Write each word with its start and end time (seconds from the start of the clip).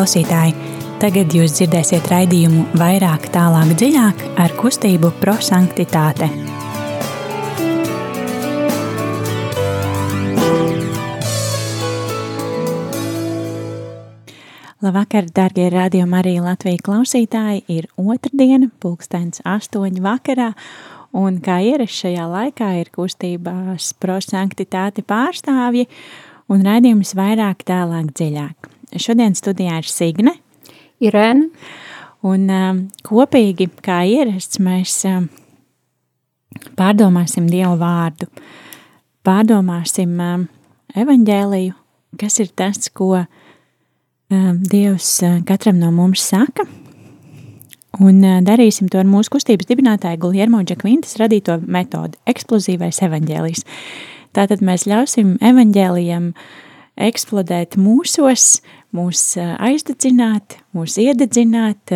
Klausītāji, 0.00 0.54
tagad 0.96 1.34
jūs 1.36 1.58
dzirdēsiet 1.58 2.06
raidījumu 2.08 2.62
vairāk, 2.80 3.26
tālāk, 3.34 3.74
dziļāk 3.76 4.22
ar 4.40 4.54
kustību 4.56 5.10
prosanktitāte. 5.20 6.24
Labvakar, 14.80 15.28
darbie 15.36 15.68
radiokamā 15.76 16.24
arī 16.24 16.34
Latvijas 16.40 16.80
klausītāji. 16.88 17.66
Ir 17.68 17.92
otrdiena, 18.00 18.72
pulkstenis 18.80 19.44
astoņi 19.44 20.00
vakarā, 20.00 20.54
un 21.12 21.42
kā 21.44 21.60
ierasts 21.74 22.06
šajā 22.06 22.24
laikā 22.38 22.72
ir 22.80 22.94
kustībās 22.96 23.92
prosanktitāte 24.00 25.04
pārstāvji 25.04 25.90
un 26.48 26.64
raidījums 26.64 27.12
vairāk, 27.20 27.68
tālāk, 27.68 28.14
dziļāk. 28.16 28.79
Šodien 28.98 29.36
studijā 29.38 29.78
ir 29.78 29.86
Signe, 29.86 30.34
Irēna. 31.02 31.46
Un 32.26 32.48
um, 32.52 32.80
kopīgi, 33.06 33.70
kā 33.80 34.02
ierasts, 34.04 34.58
mēs 34.60 34.98
um, 35.08 35.30
pārdomāsim 36.76 37.46
Dievu 37.48 37.78
vārdu, 37.80 38.28
pārdomāsim 39.24 40.18
um, 40.20 40.44
evaņģēliju, 40.98 41.76
kas 42.20 42.40
ir 42.42 42.50
tas, 42.52 42.90
ko 42.92 43.24
Dievs 44.30 45.08
uh, 45.26 45.40
katram 45.48 45.80
no 45.80 45.88
mums 45.94 46.22
saka, 46.28 46.66
un 47.98 48.20
uh, 48.20 48.38
darīsim 48.46 48.90
to 48.92 49.00
ar 49.00 49.08
mūsu 49.08 49.32
kustības 49.34 49.70
dibinātāju 49.70 50.20
Guljermo 50.26 50.60
Džekvintas 50.62 51.16
radīto 51.22 51.56
metodi– 51.64 52.20
eksplozīvais 52.30 53.00
evaņģēlijs. 53.08 53.64
Tātad 54.36 54.60
mēs 54.62 54.84
ļausim 54.86 55.38
evaņģēlijam 55.42 56.34
eksplodēt 57.00 57.76
mūsos, 57.80 58.60
mūs 58.96 59.22
aizdedzināt, 59.38 60.58
mūs 60.76 60.98
iededzināt, 61.00 61.94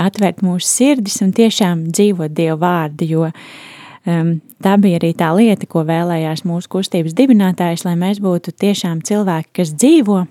atvērt 0.00 0.42
mūsu 0.44 0.68
sirdis 0.68 1.20
un 1.24 1.32
tiešām 1.36 1.86
dzīvot 1.92 2.34
Dievu 2.34 2.58
vārdu, 2.62 3.08
jo 3.08 3.26
um, 3.28 4.32
tā 4.64 4.76
bija 4.80 5.00
arī 5.00 5.12
tā 5.18 5.30
lieta, 5.36 5.68
ko 5.70 5.84
vēlējās 5.86 6.44
mūsu 6.48 6.70
kustības 6.76 7.16
dibinātājs, 7.16 7.84
lai 7.86 7.94
mēs 8.00 8.22
būtu 8.24 8.54
tiešām 8.64 9.04
cilvēki, 9.06 9.52
kas 9.60 9.74
dzīvo, 9.76 10.24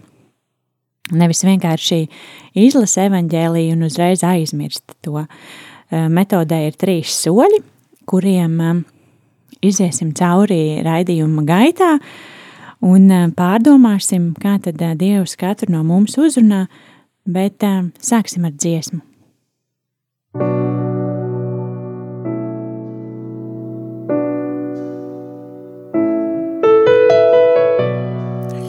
nevis 1.13 1.43
vienkārši 1.45 2.02
izlasa 2.65 3.08
evaņģēliju 3.09 3.77
un 3.77 3.87
uzreiz 3.89 4.25
aizmirst 4.27 4.97
to. 5.05 5.25
Metodē 5.93 6.63
ir 6.65 6.77
trīs 6.80 7.13
soļi, 7.21 7.59
kuriem 8.09 8.53
um, 8.65 8.77
iziesim 9.61 10.09
cauri 10.17 10.80
raidījuma 10.81 11.43
gaitā, 11.45 11.91
uh, 11.99 12.33
un 12.84 13.08
pārdomāsim, 13.38 14.34
kā 14.39 14.58
tad 14.64 14.81
Dievs 15.00 15.38
katru 15.39 15.72
no 15.73 15.84
mums 15.88 16.17
uzrunā, 16.20 16.66
bet 17.23 17.64
sāksim 18.03 18.48
ar 18.48 18.56
dziesmu. 18.58 19.00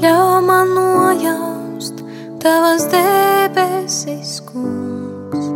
Ļauj 0.05 0.41
man 0.47 0.75
nojaust 0.77 2.05
tavas 2.45 2.87
debesis, 2.93 4.37
kungs, 4.51 5.51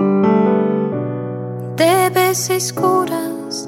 debesis, 1.78 2.72
kuras 2.74 3.66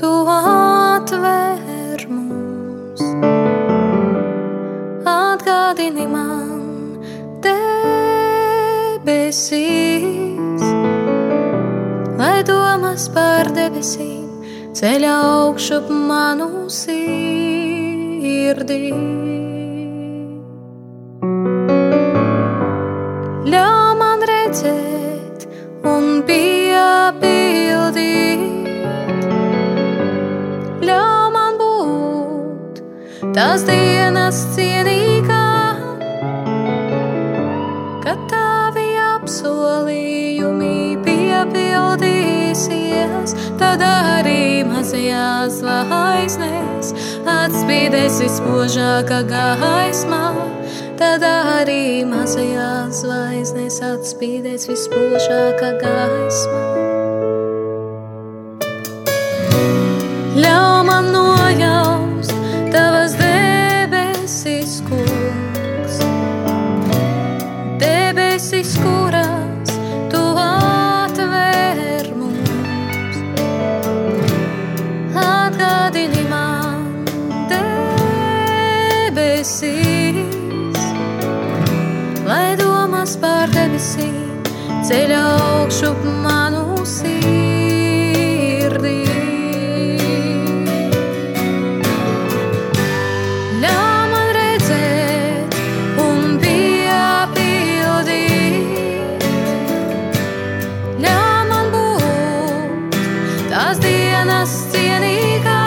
tu 0.00 0.10
atver 0.38 1.81
atgādini 5.72 6.04
man 6.04 7.00
debesīs, 7.40 7.72
lai 12.18 12.42
domas 12.44 13.08
par 13.14 13.48
debesīm 13.56 14.28
ceļā 14.76 15.14
augšup 15.28 15.88
manu 15.88 16.68
sirdī. 16.68 17.00
Ļauj 23.52 23.94
man 24.02 24.20
redzēt 24.28 25.46
un 25.88 26.22
piepildīt, 26.28 27.72
ļauj 30.84 31.30
man 31.38 31.52
būt 31.62 32.74
tās 33.32 33.64
dienas 33.68 34.36
cienīgā, 34.52 35.41
apsolījumi 39.42 41.02
piepildīsies, 41.02 43.34
tad 43.58 43.82
arī 43.82 44.62
mazajās 44.62 45.58
zvaigznēs 45.58 46.94
atspīdēs 47.26 48.22
vispožākā 48.22 49.26
gaismā. 49.26 50.30
Tad 51.00 51.24
arī 51.26 52.04
mazajās 52.06 53.02
zvaigznēs 53.02 53.80
atspīdēs 53.82 54.68
vispožākā 54.70 55.74
gaismā. 55.82 56.62
Ļauj 60.38 60.71
ļauj 84.82 85.92
man 86.24 86.56
būt 101.70 102.98
tās 103.52 103.78
dienas 103.86 104.56
cienīgā, 104.74 105.62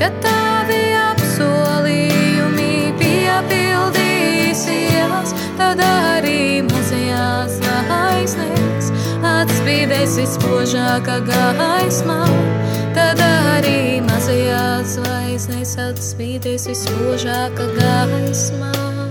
kad 0.00 0.16
tavi 0.24 0.80
apsolījumi 1.02 2.72
piepildīsies, 3.04 5.36
tad 5.60 5.84
arī 5.84 6.13
atspīdēs 9.64 10.16
vispožākā 10.20 11.14
gaismā. 11.24 12.18
Tad 12.92 13.22
arī 13.24 14.02
mazajās 14.04 14.98
zvaigznēs 14.98 15.72
atspīdēs 15.86 16.68
vispožākā 16.68 17.70
gaismā. 17.80 19.03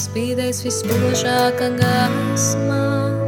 Atspīdēs 0.00 0.62
vispožākā 0.64 1.68
gaismā. 1.76 3.19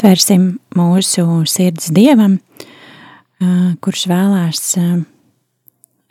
Atvērsim 0.00 0.54
mūsu 0.72 1.22
sirds 1.44 1.90
dievam, 1.92 2.38
kurš 3.84 4.06
vēlās 4.08 4.62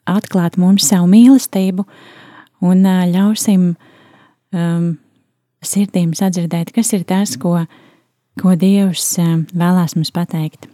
atklāt 0.06 0.60
mums 0.62 0.86
savu 0.92 1.08
mīlestību 1.10 1.88
un 2.70 2.86
ļausim 2.86 3.64
sirdīm 5.72 6.12
sadzirdēt, 6.20 6.70
kas 6.76 6.94
ir 6.94 7.08
tas, 7.10 7.34
ko, 7.42 7.64
ko 8.38 8.54
Dievs 8.62 9.08
vēlās 9.58 9.98
mums 9.98 10.14
pateikt. 10.14 10.70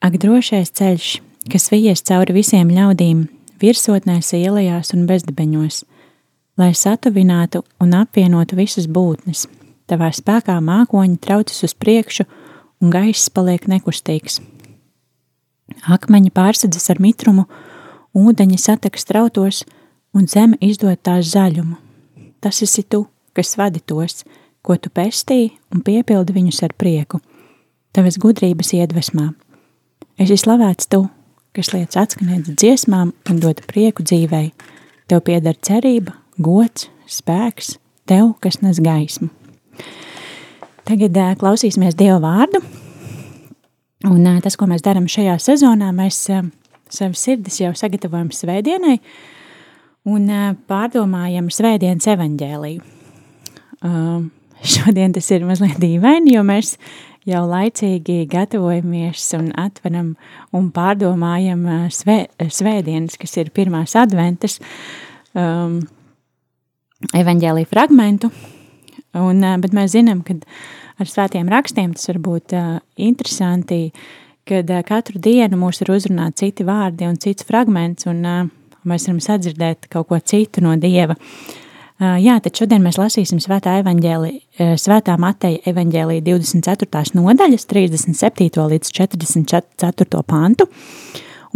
Ak, 0.00 0.16
drošais 0.16 0.72
ceļš, 0.72 1.10
kas 1.52 1.68
vies 1.74 2.00
cauri 2.08 2.38
visiem 2.40 2.72
ļaudīm, 2.72 3.26
virsotnēs, 3.60 4.32
ielās 4.40 4.96
un 4.96 5.04
bezdibeņos, 5.04 5.84
lai 6.56 6.72
satuvinātu 6.72 7.66
un 7.84 7.96
apvienotu 8.00 8.56
visas 8.56 8.88
būtnes– 8.88 9.44
Tavā 9.88 10.10
spēkā 10.12 10.58
mākoņi 10.60 11.16
traucas 11.24 11.64
uz 11.64 11.72
priekšu, 11.72 12.26
un 12.82 12.92
gaiss 12.92 13.30
paliek 13.32 13.64
nekustīgs. 13.70 14.42
Akmeņi 15.88 16.32
pārsedzas 16.34 16.90
ar 16.92 17.00
mitrumu, 17.00 17.46
ūdeņi 18.16 18.58
satek 18.60 18.98
strautos, 19.00 19.62
un 20.12 20.28
zeme 20.28 20.58
izdod 20.64 21.00
tās 21.04 21.32
zaļumu. 21.32 21.76
Tas 22.44 22.60
esi 22.62 22.84
tu, 22.84 23.06
kas 23.36 23.56
vadi 23.58 23.80
tos, 23.80 24.24
ko 24.62 24.76
tu 24.76 24.92
pestīji 24.92 25.54
un 25.72 25.82
piepildi 25.84 26.34
viņus 26.36 26.62
ar 26.66 26.74
prieku, 26.76 27.22
tavas 27.96 28.18
gudrības 28.20 28.74
iedvesmā. 28.76 29.30
Esi 30.20 30.36
slavēts 30.36 30.90
tu, 30.92 31.06
kas 31.56 31.72
liec 31.72 31.96
atskanēt 31.96 32.52
dziesmām 32.52 33.14
un 33.30 33.40
dod 33.42 33.64
prieku 33.70 34.04
dzīvei. 34.04 34.52
Tev 35.08 35.24
pieder 35.24 35.56
cerība, 35.64 36.18
gods, 36.36 36.90
spēks, 37.08 37.78
tev, 38.08 38.34
kas 38.44 38.60
nes 38.60 38.82
gaismu. 38.84 39.32
Tagad 40.88 41.18
klausīsimies 41.40 41.96
Dieva 41.98 42.20
vārdu. 42.22 42.62
Un 44.08 44.24
tas, 44.44 44.56
ko 44.56 44.68
mēs 44.70 44.84
darām 44.86 45.08
šajā 45.10 45.34
sezonā, 45.42 45.90
mēs 45.92 46.22
savas 46.88 47.24
sirdis 47.24 47.58
jau 47.60 47.74
sagatavojam 47.76 48.30
svētdienai 48.32 48.96
un 50.08 50.30
pārdomājam 50.70 51.50
svētdienas 51.52 52.06
evaņģēliju. 52.14 52.94
Uh, 53.84 54.24
šodien 54.62 55.12
tas 55.14 55.28
ir 55.34 55.44
mazliet 55.46 55.78
dīvaini, 55.82 56.34
jo 56.34 56.44
mēs 56.46 56.76
jau 57.28 57.44
laicīgi 57.48 58.22
gatavojamies 58.30 59.26
un 59.38 59.50
atveram 59.60 60.14
un 60.56 60.70
pārdomājam 60.74 61.64
svē, 61.94 62.20
svētdienas, 62.40 63.18
kas 63.20 63.36
ir 63.40 63.52
pirmās 63.54 63.94
adventas 63.98 64.58
um, 65.36 65.80
evaņģēlī 67.14 67.66
fragmentu, 67.68 68.32
Un, 69.18 69.44
bet 69.62 69.74
mēs 69.76 69.94
zinām, 69.96 70.22
ka 70.26 70.36
ar 70.98 71.10
svētiem 71.10 71.50
rakstiem 71.50 71.94
tas 71.96 72.08
var 72.10 72.20
būt 72.24 72.54
interesanti, 73.00 73.88
kad 74.48 74.70
katru 74.88 75.20
dienu 75.22 75.58
mūs 75.60 75.82
ir 75.84 75.92
uzrunāti 75.92 76.46
citi 76.46 76.66
vārdi 76.66 77.08
un 77.08 77.18
cits 77.20 77.46
fragments, 77.48 78.08
un 78.08 78.24
mēs 78.88 79.08
varam 79.08 79.22
sadzirdēt 79.22 79.88
kaut 79.92 80.08
ko 80.10 80.20
citu 80.20 80.64
no 80.64 80.74
Dieva. 80.80 81.18
Jā, 81.98 82.36
tad 82.38 82.54
šodien 82.54 82.84
mēs 82.84 82.96
lasīsim 83.00 83.40
svētā 83.42 83.80
evaņģēli, 83.80 84.32
svētā 84.78 85.16
Mateja 85.18 85.58
evaņģēlī 85.66 86.20
24. 86.28 87.18
nodaļas 87.18 87.66
37. 87.66 88.68
līdz 88.72 88.92
44. 88.94 90.22
pantu. 90.22 90.68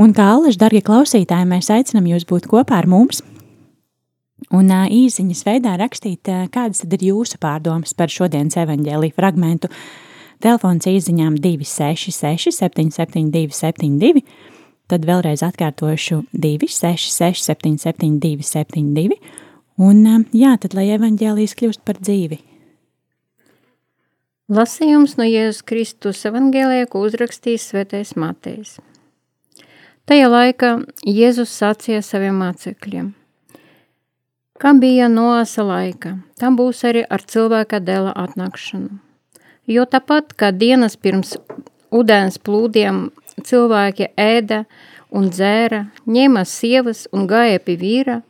Un 0.02 0.10
kā 0.16 0.32
allaž, 0.34 0.58
dargie 0.58 0.80
klausītāji, 0.82 1.46
mēs 1.46 1.70
aicinam 1.70 2.08
jūs 2.10 2.26
būt 2.26 2.50
kopā 2.50 2.82
ar 2.82 2.90
mums– 2.90 3.22
un 4.50 4.70
īsiņas 4.72 5.44
veidā 5.46 5.74
rakstīt, 5.80 6.28
kādas 6.52 6.82
tad 6.82 6.96
ir 6.96 7.06
jūsu 7.10 7.38
pārdomas 7.42 7.94
par 7.94 8.10
šodienas 8.12 8.58
evaņģēlī 8.62 9.12
fragmentu. 9.16 9.70
Telefons 10.42 10.88
īsiņām 10.90 11.36
266 11.38 12.50
772 12.56 13.54
72, 13.54 14.24
tad 14.90 15.06
vēlreiz 15.06 15.44
atkārtošu 15.46 16.24
266 16.34 17.44
772 17.46 18.42
72, 18.48 19.20
un 19.78 20.02
jā, 20.34 20.56
tad 20.58 20.74
lai 20.74 20.88
evaņģēlīs 20.96 21.54
kļūst 21.60 21.84
par 21.86 22.02
dzīvi. 22.02 22.40
Lasījums 24.52 25.14
no 25.16 25.24
Jēzus 25.24 25.62
Kristus 25.64 26.26
evaņģēlē, 26.28 26.84
ko 26.90 27.06
uzrakstījis 27.06 27.70
svētais 27.70 28.16
Matejs. 28.18 28.76
Tajā 30.10 30.28
laikā 30.28 30.76
Jēzus 31.06 31.54
sacīja 31.62 32.02
saviem 32.04 32.42
mācekļiem– 32.42 33.12
Kā 34.62 34.70
bija 34.78 35.08
noasa 35.10 35.64
laika, 35.66 36.12
tam 36.38 36.54
būs 36.54 36.84
arī 36.86 37.00
ar 37.02 37.24
cilvēka 37.26 37.80
dēla 37.82 38.12
atnākšanu. 38.14 39.00
Jo 39.66 39.82
tāpat 39.90 40.36
kā 40.38 40.52
dienas 40.54 40.94
pirms 40.94 41.32
ūdens 41.90 42.36
plūdiem 42.38 43.08
cilvēki 43.42 44.12
ēda 44.14 44.60
un 45.10 45.26
dzēra, 45.34 45.80
ņēma 46.06 46.44
sievas 46.46 47.08
un 47.10 47.26
gāja 47.26 47.58
pie 47.58 47.74
vīra, 47.80 48.20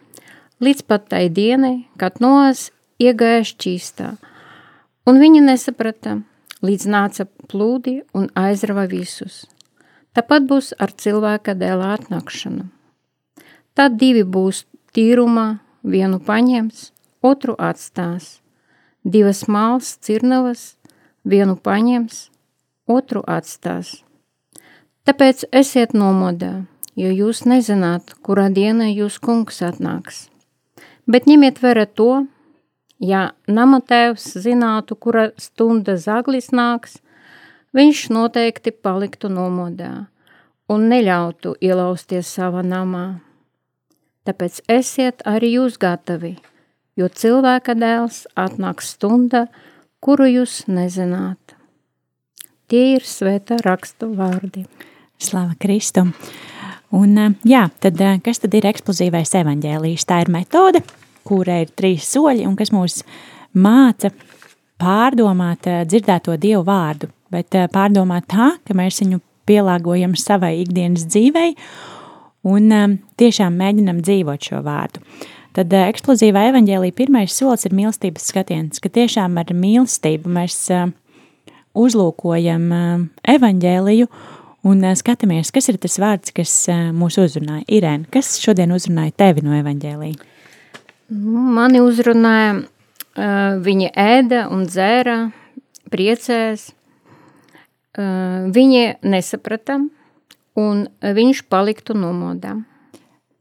līdz 0.64 0.80
pat 0.88 1.04
tai 1.12 1.26
dienai, 1.28 1.84
kad 2.00 2.16
noas 2.24 2.70
iegāja 2.96 3.42
šķīstā. 3.50 4.14
Un 5.04 5.20
viņi 5.20 5.42
nesaprata, 5.44 6.14
līdz 6.64 6.86
nāca 6.94 7.26
plūdi 7.50 7.98
un 8.16 8.30
aizrava 8.40 8.86
visus. 8.88 9.42
Tāpat 10.16 10.48
būs 10.48 10.72
ar 10.80 10.96
cilvēka 10.96 11.52
dēla 11.60 11.92
atnākšanu. 11.98 12.70
Tad 13.76 14.00
divi 14.00 14.24
būs 14.24 14.64
tīrumā, 14.96 15.60
vienu 15.82 16.20
paņems, 16.22 16.90
otru 17.22 17.54
atstās. 17.58 18.40
Divas 19.04 19.46
malas 19.48 19.96
cirnavas, 19.98 20.76
vienu 21.24 21.56
paņems, 21.56 22.28
otru 22.86 23.22
atstās. 23.26 24.02
Tāpēc 25.02 25.46
esiet 25.50 25.94
nomodā, 25.98 26.64
jo 26.94 27.10
jūs 27.10 27.42
nezināt, 27.50 28.14
kurā 28.22 28.46
dienā 28.54 28.92
jūs 28.92 29.18
kungs 29.18 29.58
atnāks. 29.66 30.28
Bet 31.10 31.26
ņemiet 31.26 31.58
vērā 31.58 31.88
to, 31.90 32.26
ja 33.02 33.32
nama 33.50 33.80
tēvs 33.82 34.28
zinātu, 34.44 34.94
kura 34.94 35.30
stunda 35.42 35.96
zaglis 35.98 36.52
nāks, 36.54 37.00
viņš 37.74 38.06
noteikti 38.14 38.70
paliktu 38.70 39.32
nomodā 39.32 40.06
un 40.70 40.86
neļautu 40.92 41.56
ielausties 41.60 42.30
savā 42.38 42.62
namā. 42.62 43.18
Tāpēc 44.22 44.60
esiet 44.70 45.22
arī 45.26 45.56
jūs 45.56 45.80
gatavi, 45.82 46.36
jo 46.94 47.08
cilvēka 47.10 47.74
dēls 47.74 48.22
atnāks 48.38 48.92
stunda, 48.94 49.48
kuru 49.98 50.28
jūs 50.30 50.60
nezināt. 50.70 51.56
Tie 52.70 52.94
ir 52.94 53.06
svētā 53.06 53.58
rakstu 53.64 54.12
vārdi. 54.14 54.62
Slava 55.18 55.56
Kristum! 55.58 56.12
Un, 56.94 57.18
jā, 57.48 57.64
tad, 57.82 57.98
kas 58.22 58.38
tad 58.42 58.54
ir 58.54 58.68
eksplozīvais 58.68 59.34
evaņģēlijs? 59.40 60.04
Tā 60.06 60.20
ir 60.22 60.30
metode, 60.30 60.82
kura 61.26 61.58
ir 61.64 61.72
trīs 61.74 62.06
soļi 62.12 62.46
un 62.46 62.54
kas 62.58 62.70
mūs 62.74 63.00
māca 63.58 64.12
pārdomāt 64.82 65.66
dzirdēto 65.88 66.36
Dievu 66.38 66.62
vārdu, 66.68 67.10
bet 67.32 67.56
pārdomāt 67.74 68.28
tā, 68.30 68.52
ka 68.62 68.76
mēs 68.76 69.00
viņu 69.02 69.18
pielāgojam 69.50 70.14
savai 70.18 70.60
ikdienas 70.60 71.08
dzīvei 71.10 71.56
un 72.48 72.74
um, 72.74 72.96
tiešām 73.20 73.54
mēģinam 73.58 74.02
dzīvot 74.02 74.48
šo 74.48 74.62
vārdu. 74.66 75.02
Tad 75.56 75.72
uh, 75.72 75.86
eksplozīvā 75.92 76.48
evaņģēlī 76.50 76.92
pirmais 76.96 77.34
solis 77.36 77.66
ir 77.68 77.76
mīlestības 77.76 78.28
skatiens, 78.32 78.82
ka 78.82 78.90
tiešām 78.92 79.38
ar 79.40 79.52
mīlestību 79.54 80.32
mēs 80.32 80.58
uh, 80.74 80.90
uzlūkojam 81.78 82.68
uh, 82.72 83.06
evaņģēliju 83.34 84.10
un 84.68 84.84
skatāmies, 84.98 85.50
kas 85.54 85.70
ir 85.72 85.78
tas 85.82 85.98
vārds, 85.98 86.34
kas 86.34 86.52
mūs 86.94 87.16
uzrunāja. 87.18 87.64
Irēna, 87.66 88.06
kas 88.14 88.36
šodien 88.38 88.70
uzrunāja 88.74 89.14
tevi 89.24 89.42
no 89.42 89.56
evaņģēlī? 89.58 90.12
Mani 91.12 91.80
uzrunāja, 91.82 92.60
viņa 93.66 93.88
ēda 93.98 94.44
un 94.54 94.62
dzēra, 94.68 95.16
priecēs. 95.90 96.68
Viņi 97.98 98.84
nesaprata, 99.02 99.80
un 100.58 100.86
viņš 101.00 101.46
paliktu 101.52 101.96
nomodā. 101.98 102.58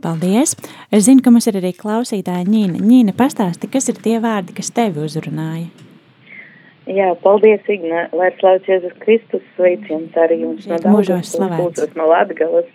Paldies! 0.02 0.56
Es 0.90 1.06
zinu, 1.06 1.22
ka 1.22 1.30
mums 1.30 1.46
ir 1.50 1.60
arī 1.60 1.76
klausītāja 1.78 2.48
Ņīna. 2.48 2.82
Ņīna, 2.82 3.14
pastāsti, 3.18 3.70
kas 3.70 3.92
ir 3.92 4.02
tie 4.02 4.18
vārdi, 4.24 4.56
kas 4.58 4.74
tevi 4.74 5.04
uzrunāja? 5.06 5.70
Jā, 6.90 7.12
paldies, 7.22 7.62
Igna, 7.70 8.08
lai 8.18 8.32
slavēts 8.40 8.70
Jēzus 8.72 8.96
Kristus, 9.04 9.44
sveiciens 9.56 10.16
arī 10.18 10.40
jums 10.42 10.66
no 10.68 10.80
Mūžos 10.90 11.36
slavēts. 11.36 11.94
no 11.96 12.08
Latgales. 12.10 12.72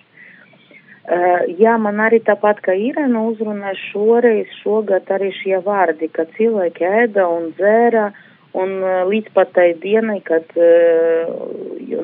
Uh, 1.07 1.43
jā, 1.59 1.75
man 1.79 1.99
arī 2.03 2.21
tāpat 2.23 2.63
kā 2.63 2.75
Irena 2.75 3.25
uzrunā 3.29 3.75
šoreiz, 3.79 4.47
šogad 4.63 5.11
arī 5.15 5.33
šie 5.35 5.59
vārdi, 5.67 6.09
ka 6.11 6.25
cilvēki 6.39 6.87
ēda 6.87 7.27
un 7.31 7.53
dzēra, 7.59 8.09
un 8.57 8.75
uh, 8.83 9.03
līdz 9.11 9.33
pat 9.37 9.53
tai 9.57 9.71
dienai, 9.83 10.19
kad 10.27 10.49
uh, 10.57 11.33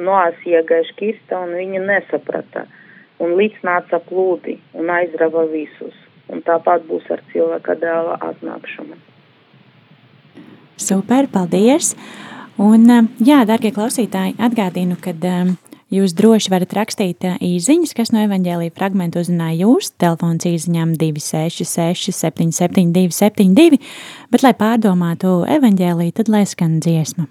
noās 0.03 0.39
iegājuši 0.49 0.97
kirsta, 0.99 1.41
un 1.45 1.57
viņi 1.59 1.83
nesaprata. 1.87 2.67
Un 3.23 3.37
līdz 3.39 3.63
nāca 3.67 4.01
plūdi 4.03 4.59
un 4.79 4.91
aizrava 4.91 5.47
visus. 5.51 5.97
Un 6.33 6.43
tāpat 6.47 6.85
būs 6.89 7.09
ar 7.13 7.21
cilvēka 7.33 7.77
dēla 7.81 8.19
atnākšanu. 8.31 8.97
Super, 10.81 11.29
paldies! 11.31 11.93
Un, 12.61 12.89
um, 12.93 13.09
jā, 13.25 13.43
darbie 13.49 13.73
klausītāji, 13.75 14.35
atgādinu, 14.43 14.99
ka 15.01 15.15
um, 15.29 15.55
jūs 15.93 16.15
droši 16.19 16.53
varat 16.53 16.73
rakstīt 16.79 17.27
uh, 17.29 17.37
īsiņas, 17.43 17.95
kas 17.99 18.15
no 18.15 18.23
evanģēlīja 18.25 18.75
fragmentu 18.77 19.23
uzzināja 19.23 19.67
jūs. 19.67 19.93
Telefons 20.03 20.49
īsiņām 20.49 20.97
266, 21.01 22.15
772, 22.17 23.13
72, 23.19 23.83
bet, 24.33 24.47
lai 24.47 24.57
pārdomātu 24.57 25.43
evanģēlīju, 25.59 26.19
tad 26.21 26.33
lai 26.33 26.47
skan 26.49 26.81
dziesma. 26.83 27.29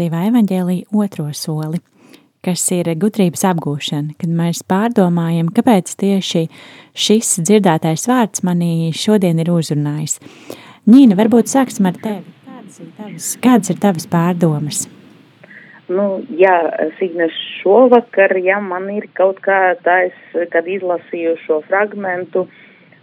Eksplozīvā 0.00 0.28
evaņģēlīja 0.30 0.96
otro 0.96 1.28
soli, 1.34 1.80
kas 2.42 2.62
ir 2.72 2.88
gudrības 2.96 3.44
apgūšana, 3.44 4.16
kad 4.16 4.30
mēs 4.30 4.62
pārdomājam, 4.64 5.50
kāpēc 5.52 5.92
tieši 6.00 6.48
šis 6.94 7.40
dzirdētais 7.44 8.08
vārds 8.08 8.42
manī 8.42 8.92
šodien 8.96 9.38
ir 9.38 9.50
uzrunājis. 9.50 10.20
Nīna, 10.88 11.16
varbūt 11.16 11.52
sāksim 11.52 11.86
ar 11.90 11.98
tevi. 12.00 12.24
Kādas 12.46 12.80
ir 12.80 12.88
tavas, 12.96 13.28
kādas 13.44 13.70
ir 13.70 13.78
tavas 13.82 14.08
pārdomas? 14.08 14.88
Nu, 15.90 16.22
jā, 16.32 16.56
Signes, 16.98 17.34
šovakar, 17.60 18.38
ja 18.38 18.60
man 18.62 18.88
ir 18.94 19.08
kaut 19.12 19.42
kā 19.44 19.74
tais, 19.84 20.16
kad 20.52 20.64
izlasīju 20.64 21.36
šo 21.44 21.60
fragmentu, 21.66 22.46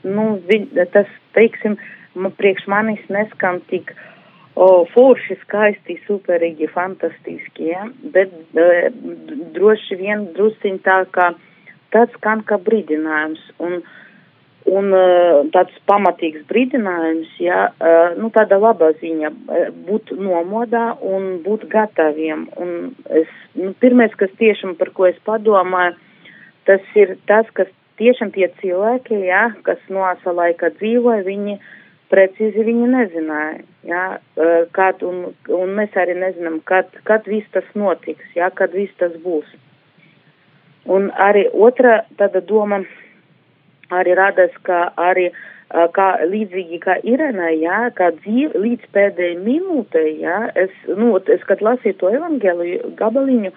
nu, 0.08 0.39
vi, 0.48 0.63
tas, 0.96 1.10
teiksim, 1.36 1.77
man 2.16 2.34
priekš 2.39 2.66
manis 2.72 3.04
neskan 3.12 3.60
tik 3.70 3.92
uh, 3.92 4.17
o, 4.58 4.70
forši, 4.94 5.38
skaisti, 5.44 6.00
superīgi, 6.08 6.70
fantastiski, 6.74 7.70
ja? 7.72 7.86
bet 8.14 8.34
e, 8.58 8.90
droši 9.58 10.00
vien 10.00 10.28
drusciņ 10.38 10.82
tā 10.86 11.04
kā 11.14 11.32
tāds 11.94 12.18
skan 12.18 12.44
kā 12.48 12.58
brīdinājums. 12.66 13.44
Un, 13.64 13.80
un 14.68 14.90
e, 14.98 15.04
tāds 15.54 15.78
pamatīgs 15.90 16.44
brīdinājums, 16.50 17.38
ja, 17.44 17.68
e, 17.78 17.96
nu 18.20 18.32
tāda 18.36 18.60
laba 18.62 18.92
ziņa, 19.02 19.32
e, 19.32 19.64
būt 19.88 20.16
nomodā 20.18 20.90
un 21.06 21.38
būt 21.46 21.68
gataviem. 21.72 22.48
Un 22.58 22.76
es, 23.22 23.32
nu, 23.56 23.74
pirmais, 23.84 24.14
kas 24.20 24.34
tiešām 24.42 24.76
par 24.80 24.94
ko 24.98 25.10
es 25.12 25.20
padomāju, 25.28 25.96
tas 26.68 26.84
ir 27.00 27.16
tas, 27.30 27.48
kas 27.56 27.70
tiešām 28.02 28.34
tie 28.36 28.50
cilvēki, 28.62 29.22
ja, 29.30 29.50
kas 29.66 29.80
noasa 29.90 30.34
laika 30.36 30.74
dzīvoja, 30.76 31.24
viņi 31.28 31.60
precīzi 32.12 32.64
viņi 32.68 32.88
nezināja, 32.92 33.58
jā, 33.88 34.04
kad, 34.76 35.04
un, 35.04 35.34
un 35.54 35.74
mēs 35.78 35.96
arī 36.00 36.18
nezinām, 36.20 36.60
kad, 36.70 36.92
kad 37.08 37.28
viss 37.30 37.50
tas 37.56 37.68
notiks, 37.76 38.26
jā, 38.36 38.50
kad 38.56 38.76
viss 38.76 38.96
tas 39.02 39.16
būs. 39.24 39.50
Un 40.88 41.10
arī 41.20 41.48
otra 41.52 42.02
tāda 42.20 42.42
doma 42.42 42.82
arī 43.92 44.16
radās, 44.20 44.56
ka 44.64 44.88
arī 45.00 45.30
kā 45.68 46.08
līdzīgi 46.24 46.80
kā 46.86 46.96
Irenai, 47.04 47.58
jā, 47.60 47.82
kā 47.96 48.14
dzīve 48.22 48.62
līdz 48.64 48.88
pēdējai 48.96 49.36
minūtei, 49.44 50.14
jā, 50.24 50.40
es, 50.56 50.72
nu, 50.88 51.12
es, 51.20 51.44
kad 51.50 51.64
lasīju 51.66 52.00
to 52.00 52.14
evangēliju 52.16 52.94
gabaliņu, 53.00 53.52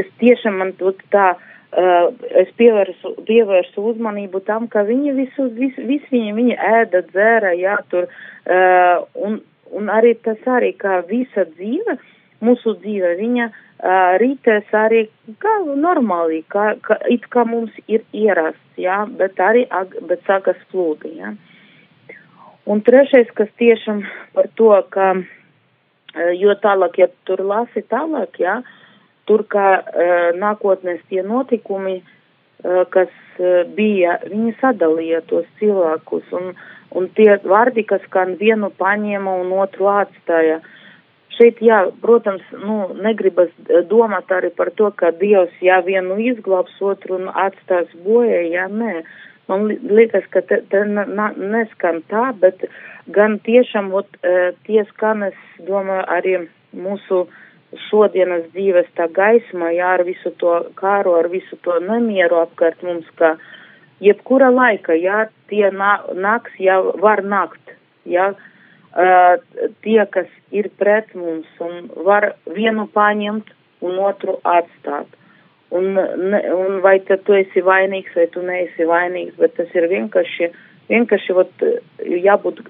es 0.00 0.08
tiešām 0.22 0.56
man 0.62 0.72
tā, 0.80 1.26
uh, 1.34 1.38
Uh, 1.40 1.49
es 1.70 2.50
pievērsu, 2.58 3.14
pievērsu 3.26 3.84
uzmanību 3.92 4.40
tam, 4.46 4.66
ka 4.68 4.82
viņi 4.86 5.12
visu, 5.14 5.46
visu, 5.54 5.82
visu 5.86 6.06
viņi, 6.10 6.32
viņi 6.34 6.56
ēda, 6.58 7.02
dzēra, 7.12 7.52
jā, 7.54 7.76
tur, 7.90 8.08
uh, 8.10 9.04
un, 9.14 9.40
un 9.70 9.90
arī 9.90 10.16
tas 10.24 10.40
arī, 10.46 10.72
kā 10.74 11.00
visa 11.06 11.46
dzīve, 11.52 11.96
mūsu 12.42 12.74
dzīve, 12.82 13.14
viņa 13.20 13.46
uh, 13.46 14.16
rītēs 14.18 14.74
arī 14.74 15.04
kā 15.38 15.54
normāli, 15.68 16.42
kā, 16.50 16.74
kā, 16.82 16.98
it 17.06 17.28
kā 17.30 17.46
mums 17.46 17.70
ir 17.86 18.02
ierasts, 18.12 18.74
jā, 18.80 19.04
bet 19.20 19.38
arī, 19.38 19.68
bet 20.10 20.26
sākas 20.26 20.58
plūdi, 20.72 21.20
jā. 21.22 21.36
Un 22.66 22.82
trešais, 22.86 23.30
kas 23.34 23.48
tiešām 23.58 24.02
par 24.34 24.50
to, 24.58 24.74
ka, 24.90 25.14
jo 26.34 26.54
tālāk, 26.62 26.98
ja 26.98 27.08
tur 27.26 27.40
lasi 27.46 27.82
tālāk, 27.88 28.42
jā, 28.42 28.58
uh, 28.58 28.76
tur 29.30 29.46
kā 29.46 29.68
uh, 29.78 30.32
nākotnēs 30.34 31.04
tie 31.10 31.22
notikumi, 31.22 32.00
uh, 32.02 32.82
kas 32.90 33.12
uh, 33.38 33.62
bija, 33.76 34.18
viņi 34.26 34.56
sadalīja 34.58 35.22
tos 35.30 35.46
cilvēkus, 35.60 36.26
un, 36.34 36.50
un 36.98 37.08
tie 37.14 37.36
vārdi, 37.46 37.86
kas 37.86 38.02
gan 38.10 38.34
vienu 38.42 38.72
paņēma 38.82 39.38
un 39.44 39.54
otru 39.62 39.86
atstāja. 39.94 40.58
Šeit, 41.36 41.60
jā, 41.64 41.84
protams, 42.02 42.42
nu, 42.58 42.90
negribas 43.00 43.52
domāt 43.88 44.32
arī 44.34 44.50
par 44.52 44.72
to, 44.76 44.90
ka 44.98 45.12
Dievs, 45.20 45.54
jā, 45.64 45.78
vienu 45.86 46.18
izglābs, 46.20 46.74
otru 46.82 47.20
atstās 47.30 47.88
bojā, 48.02 48.42
jā, 48.50 48.66
nē. 48.68 49.04
Man 49.48 49.70
liekas, 49.70 50.26
ka 50.34 50.42
te, 50.46 50.60
te 50.70 50.82
neskan 50.90 52.02
tā, 52.10 52.26
bet 52.42 52.66
gan 53.14 53.38
tiešām, 53.46 53.88
ot, 53.94 54.10
tie 54.66 54.84
skan, 54.90 55.24
es 55.30 55.38
domāju, 55.66 56.04
arī 56.18 56.34
mūsu 56.76 57.22
uh, 57.24 57.38
šodienas 57.88 58.48
dzīves 58.54 58.88
tā 58.98 59.06
gaisma, 59.14 59.70
jā, 59.74 59.94
ar 59.98 60.04
visu 60.06 60.32
to 60.42 60.54
kāru, 60.78 61.14
ar 61.20 61.28
visu 61.30 61.58
to 61.64 61.78
nemieru 61.84 62.40
apkārt 62.42 62.82
mums, 62.86 63.06
ka 63.20 63.36
jebkura 64.02 64.50
laika, 64.50 64.96
ja 64.96 65.26
tie 65.50 65.68
nā, 65.70 65.96
nāks, 66.14 66.54
ja 66.58 66.80
var 67.02 67.22
nākt, 67.22 67.76
ja 68.08 68.32
uh, 68.34 69.36
tie, 69.84 70.00
kas 70.10 70.28
ir 70.50 70.70
pret 70.80 71.14
mums 71.14 71.48
un 71.62 71.90
var 72.06 72.32
vienu 72.50 72.88
paņemt 72.94 73.54
un 73.86 73.98
otru 74.02 74.38
atstāt. 74.44 75.06
Un, 75.70 75.94
ne, 75.94 76.40
un 76.50 76.80
vai 76.82 76.98
tad 77.06 77.22
tu 77.28 77.36
esi 77.36 77.62
vainīgs 77.62 78.16
vai 78.18 78.26
tu 78.34 78.42
neesi 78.42 78.86
vainīgs, 78.88 79.36
bet 79.38 79.54
tas 79.54 79.70
ir 79.78 79.86
vienkārši, 79.92 80.48
vienkārši 80.90 81.36
vat, 81.36 81.62
jābūt 82.02 82.64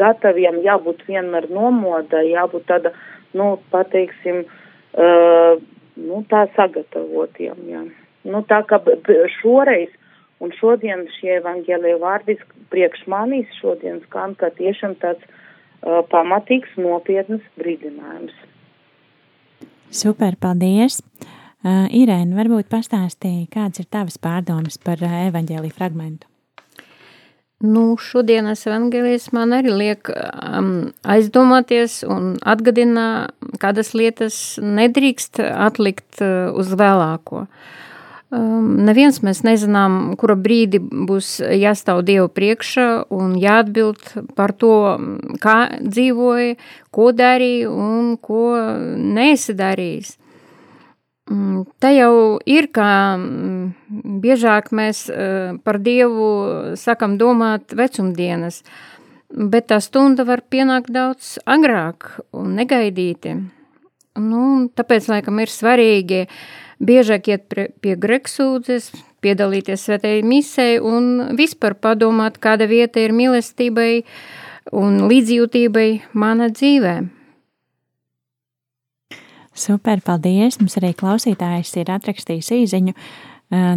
gataviem, 0.00 0.58
jābūt 0.64 1.04
vienmēr 1.06 1.46
nomodā, 1.54 2.24
jābūt 2.26 2.66
tāda, 2.66 2.90
nu, 3.36 3.54
pateiksim, 3.72 4.44
uh, 4.44 5.60
nu, 6.00 6.22
tā 6.30 6.44
sagatavotiem, 6.56 7.64
jā. 7.70 7.82
Nu, 8.28 8.42
tā 8.44 8.60
kā 8.68 8.80
šoreiz 9.40 9.92
un 10.44 10.52
šodien 10.56 11.06
šie 11.18 11.38
evaņģēlīja 11.38 12.00
vārdi 12.00 12.36
priekš 12.72 13.06
manīs 13.10 13.50
šodien 13.60 14.00
skan, 14.06 14.36
ka 14.40 14.52
tiešām 14.56 14.96
tāds 15.02 15.24
uh, 15.26 16.00
pamatīgs, 16.12 16.72
nopietnas 16.80 17.44
brīdinājums. 17.60 18.36
Super, 19.90 20.36
paldies! 20.40 21.00
Uh, 21.60 21.84
Irēna, 21.92 22.38
varbūt 22.38 22.70
pastāstīja, 22.72 23.48
kāds 23.52 23.82
ir 23.82 23.88
tavas 23.92 24.16
pārdomas 24.22 24.80
par 24.80 25.02
uh, 25.04 25.16
evaņģēlīju 25.28 25.76
fragmentu? 25.76 26.29
Nu, 27.60 27.96
šodienas 28.00 28.62
evangelijas 28.66 29.26
man 29.36 29.52
arī 29.52 29.72
liek 29.76 30.08
um, 30.08 30.70
aizdomāties 31.04 31.98
un 32.08 32.38
atgadina, 32.40 33.28
kādas 33.60 33.92
lietas 33.92 34.38
nedrīkst 34.64 35.42
atlikt 35.44 36.22
uh, 36.24 36.48
uz 36.56 36.72
vēlāko. 36.72 37.44
Um, 38.32 38.78
neviens 38.86 39.20
mēs 39.26 39.42
nezinām, 39.44 40.14
kura 40.16 40.38
brīdi 40.40 40.80
būs 40.80 41.34
jāstāv 41.42 42.00
Dievu 42.08 42.30
priekšā 42.32 42.86
un 43.12 43.36
jāatbild 43.42 44.08
par 44.38 44.56
to, 44.56 44.96
kā 45.44 45.58
dzīvoja, 45.82 46.56
ko 46.96 47.10
darīja 47.12 47.68
un 47.68 48.14
ko 48.24 48.54
neesi 48.96 49.52
darījis. 49.58 50.14
Mm, 51.30 51.62
te 51.78 51.92
jau 51.94 52.40
ir, 52.50 52.66
kā 52.74 53.14
mm, 53.14 54.16
biežāk 54.22 54.72
mēs 54.74 55.04
eh, 55.12 55.52
par 55.62 55.78
Dievu 55.78 56.30
sakam 56.80 57.14
domāt 57.20 57.70
vecumdienas, 57.78 58.64
bet 59.30 59.68
tā 59.70 59.78
stunda 59.78 60.26
var 60.26 60.42
pienākt 60.50 60.90
daudz 60.90 61.36
agrāk 61.46 62.16
un 62.34 62.56
negaidīti. 62.58 63.36
Nu, 64.18 64.42
tāpēc, 64.74 65.06
laikam, 65.12 65.38
ir 65.38 65.54
svarīgi 65.54 66.24
biežāk 66.82 67.30
iet 67.30 67.46
pie, 67.52 67.68
pie 67.78 67.94
greksūdzes, 67.94 68.90
piedalīties 69.22 69.86
svētajai 69.86 70.26
misē 70.26 70.68
un 70.82 71.36
vispār 71.38 71.78
padomāt, 71.78 72.42
kāda 72.42 72.66
vieta 72.66 73.04
ir 73.04 73.14
mīlestībai 73.14 74.02
un 74.74 75.04
līdzjūtībai 75.06 75.88
mana 76.18 76.50
dzīvēm. 76.50 77.19
Super, 79.60 79.98
paldies! 80.00 80.56
Mums 80.56 80.78
arī 80.78 80.94
klausītājs 80.96 81.74
ir 81.82 81.90
atrakstījis 81.92 82.46
īziņu 82.56 82.94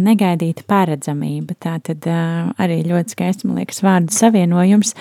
negaidīta 0.00 0.62
paredzamība. 0.70 1.56
Tā 1.60 1.74
tad 1.84 2.06
arī 2.08 2.78
ļoti 2.88 3.12
skaists, 3.12 3.44
man 3.44 3.58
liekas, 3.60 3.82
vārdu 3.84 4.14
savienojums, 4.14 4.94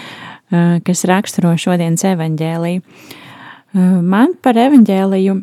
kas 0.83 1.03
raksturo 1.07 1.53
šodienas 1.61 2.03
evaņģēliju. 2.09 2.81
Man 4.03 4.33
par 4.43 4.59
evaņģēliju 4.59 5.35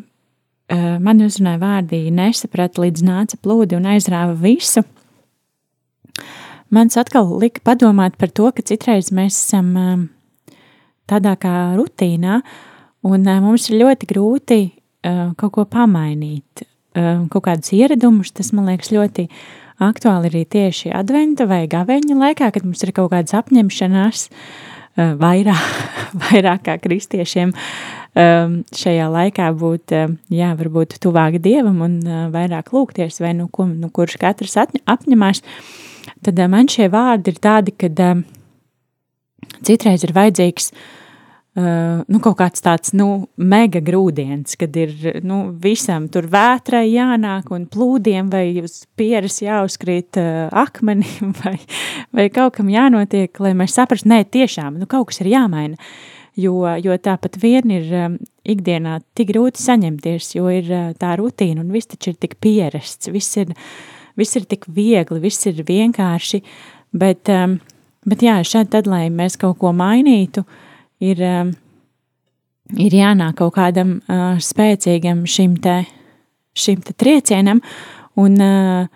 man 1.07 1.23
uzrunāja 1.25 1.61
vārdi 1.63 2.01
nesaprata, 2.13 2.83
līdz 2.83 3.05
nāca 3.07 3.39
plūdi 3.41 3.79
un 3.79 3.87
aizrāva 3.95 4.35
visu. 4.43 4.83
Mans 6.69 6.99
atkal 7.01 7.31
lika 7.41 7.63
padomāt 7.65 8.19
par 8.21 8.29
to, 8.29 8.51
ka 8.53 8.61
citreiz 8.67 9.09
mēs 9.09 9.39
esam 9.41 9.73
tādā 11.09 11.33
kā 11.41 11.55
rutīnā, 11.79 12.43
un 13.09 13.25
mums 13.47 13.71
ir 13.71 13.81
ļoti 13.81 14.11
grūti 14.13 14.59
kaut 15.37 15.53
ko 15.55 15.65
pamainīt, 15.65 16.65
uh, 16.97 17.23
kaut 17.31 17.45
kādus 17.47 17.73
ieradumus. 17.77 18.33
Tas 18.35 18.51
man 18.55 18.69
liekas 18.69 18.91
ļoti 18.93 19.27
aktuāli 19.81 20.29
arī 20.29 20.43
tieši 20.45 20.91
adventa 20.93 21.47
vai 21.49 21.63
gaveņa 21.71 22.17
laikā, 22.19 22.51
kad 22.53 22.67
mums 22.67 22.83
ir 22.85 22.93
kaut 22.95 23.11
kādas 23.13 23.33
apņemšanās 23.39 24.27
uh, 24.29 25.15
vairāk, 25.21 25.79
vairāk 26.25 26.67
kā 26.67 26.77
kristiešiem. 26.83 27.55
Um, 28.11 28.57
šajā 28.75 29.07
laikā 29.07 29.47
būt, 29.55 29.93
jā, 30.35 30.49
varbūt 30.59 30.97
tuvāk 30.99 31.37
dievam 31.39 31.79
un 31.85 31.93
vairāk 32.33 32.73
lūgties, 32.75 33.21
vai 33.23 33.31
nu, 33.37 33.47
ko, 33.47 33.69
nu 33.71 33.87
kurš 33.87 34.17
katrs 34.19 34.57
apņemās, 34.59 35.39
tad 36.19 36.41
man 36.51 36.67
šie 36.67 36.89
vārdi 36.91 37.31
ir 37.31 37.39
tādi, 37.39 37.77
uh, 38.03 38.25
citreiz 39.63 40.03
ir 40.03 40.11
vajadzīgs 40.17 40.73
uh, 40.73 40.89
Uh, 41.51 41.99
nu, 42.07 42.21
kaut 42.23 42.37
kāds 42.39 42.63
tāds 42.63 42.93
nu, 42.95 43.25
mega 43.35 43.81
grūdienis, 43.83 44.55
kad 44.55 44.77
ir 44.79 44.93
nu, 45.27 45.49
visam 45.59 46.05
tur 46.07 46.29
vētrai 46.31 46.85
jānāk 46.87 47.49
un 47.51 47.65
plūdiem 47.67 48.29
vai 48.31 48.45
uz 48.63 48.85
pieres 48.95 49.41
jāuzkrīt 49.43 50.15
uh, 50.21 50.45
akmenim 50.47 51.33
vai, 51.41 51.57
vai 52.15 52.29
kaut 52.31 52.55
kam 52.55 52.71
jānotiek, 52.71 53.35
lai 53.43 53.51
mēs 53.59 53.75
saprastu, 53.75 54.07
nē, 54.13 54.21
tiešām, 54.31 54.79
nu, 54.79 54.87
kaut 54.87 55.09
kas 55.11 55.19
ir 55.25 55.33
jāmaina. 55.33 55.91
Jo, 56.39 56.55
jo 56.79 56.95
tāpat 56.95 57.35
vien 57.43 57.75
ir 57.75 57.91
um, 57.99 58.17
ikdienā 58.47 59.01
tik 59.11 59.33
grūti 59.33 59.59
saņemties, 59.59 60.31
jo 60.37 60.47
ir 60.55 60.71
uh, 60.71 60.89
tā 60.95 61.17
rutīna 61.19 61.65
un 61.65 61.75
viss 61.75 61.91
taču 61.91 62.13
ir 62.13 62.19
tik 62.23 62.39
pierasts, 62.39 63.11
viss 63.11 63.43
ir, 63.43 63.51
viss 64.15 64.39
ir 64.39 64.47
tik 64.47 64.71
viegli, 64.71 65.19
viss 65.19 65.51
ir 65.51 65.59
vienkārši, 65.67 66.45
bet, 66.95 67.27
um, 67.27 67.59
bet 68.07 68.23
jā, 68.23 68.39
šādi 68.39 68.77
tad, 68.79 68.87
lai 68.87 69.09
mēs 69.11 69.35
kaut 69.35 69.59
ko 69.59 69.75
mainītu, 69.75 70.47
uh, 70.47 70.67
ir, 71.01 71.21
um, 71.25 71.51
ir 72.77 72.95
jānāk 72.95 73.39
kaut 73.41 73.55
kādam 73.57 73.97
uh, 74.05 74.37
spēcīgam 74.41 75.25
šim 75.29 75.57
te, 75.61 75.81
šim 76.57 76.81
te 76.85 76.95
triecienam, 76.97 77.61
un 78.21 78.37
uh, 78.41 78.89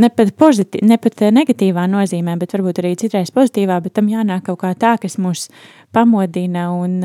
ne 0.00 0.10
pat, 0.14 0.32
pozitīv, 0.38 0.84
ne 0.86 0.98
pat 1.02 1.24
negatīvā 1.34 1.86
nozīmē, 1.90 2.36
bet 2.40 2.54
varbūt 2.56 2.82
arī 2.82 2.94
citreiz 3.00 3.32
pozitīvā, 3.34 3.80
bet 3.84 3.96
tam 3.98 4.08
jānāk 4.10 4.46
kaut 4.48 4.62
kā 4.62 4.72
tā, 4.78 4.94
kas 5.02 5.18
mūs 5.20 5.48
pamodina 5.94 6.70
un, 6.74 7.00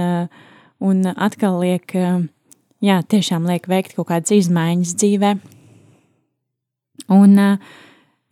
un 0.83 1.01
atkal 1.15 1.59
liek, 1.63 1.95
jā, 2.85 2.99
tiešām 3.01 3.47
liek 3.49 3.67
veikt 3.71 3.97
kaut 3.97 4.11
kādas 4.11 4.35
izmaiņas 4.37 4.93
dzīvē. 5.01 5.33
Un, 7.15 7.35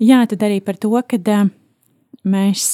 jā, 0.01 0.21
tad 0.29 0.45
arī 0.45 0.61
par 0.65 0.79
to, 0.81 0.93
kad 1.09 1.33
mēs 2.23 2.69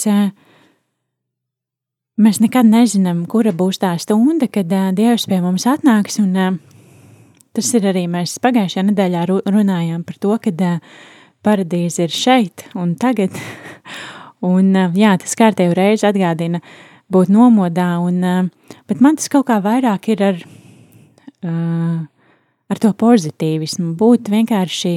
Mēs 2.19 2.41
nekad 2.43 2.67
nezinām, 2.67 3.21
kura 3.31 3.53
būs 3.55 3.77
tā 3.79 3.93
stunda, 3.95 4.49
kad 4.51 4.67
uh, 4.75 4.89
Dievs 4.91 5.23
pie 5.31 5.37
mums 5.39 5.63
atnāks. 5.71 6.17
Un, 6.19 6.33
uh, 6.35 6.57
tas 7.55 7.67
ir 7.77 7.85
arī 7.87 8.09
mēs 8.11 8.33
pagājušajā 8.43 8.81
nedēļā 8.89 9.21
runājām 9.47 10.01
par 10.03 10.17
to, 10.19 10.33
ka 10.43 10.51
uh, 10.51 10.97
paradīze 11.47 12.09
ir 12.09 12.11
šeit 12.11 12.65
un 12.75 12.97
tagad. 12.99 13.37
un, 14.51 14.73
uh, 14.75 14.97
jā, 14.99 15.13
tas 15.21 15.37
kārtējo 15.39 15.77
reizi 15.79 16.09
atgādina 16.09 16.59
būt 17.07 17.31
nomodā, 17.31 17.87
un, 18.03 18.17
uh, 18.19 18.73
bet 18.91 18.99
man 18.99 19.15
tas 19.15 19.31
kaut 19.31 19.47
kā 19.47 19.61
vairāk 19.63 20.09
ir 20.11 20.23
ar, 20.27 20.41
uh, 21.47 22.01
ar 22.67 22.81
to 22.83 22.91
pozitīvismu, 22.99 23.93
būt 23.95 24.27
vienkārši 24.33 24.91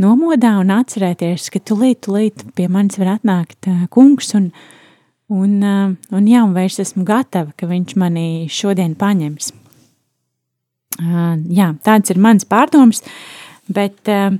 nomodā 0.00 0.54
un 0.62 0.72
atcerēties, 0.78 1.50
ka 1.52 1.60
tulīt, 1.60 2.00
tulīt 2.08 2.46
pie 2.56 2.70
manis 2.72 2.96
var 3.02 3.18
atnākt 3.18 3.68
uh, 3.68 3.84
kungs 3.92 4.32
un, 4.40 4.48
uh, 4.48 4.80
Un, 5.32 5.60
uh, 5.64 5.92
un 6.12 6.26
jā, 6.28 6.42
un 6.44 6.52
vairs 6.56 6.80
esmu 6.82 7.04
gatava, 7.08 7.54
ka 7.56 7.68
viņš 7.70 7.94
mani 8.00 8.26
šodien 8.52 8.92
paņems. 9.00 9.52
Uh, 11.00 11.38
jā, 11.48 11.70
tāds 11.84 12.12
ir 12.12 12.20
mans 12.20 12.44
pārdoms, 12.44 13.00
bet 13.72 14.12
uh, 14.12 14.36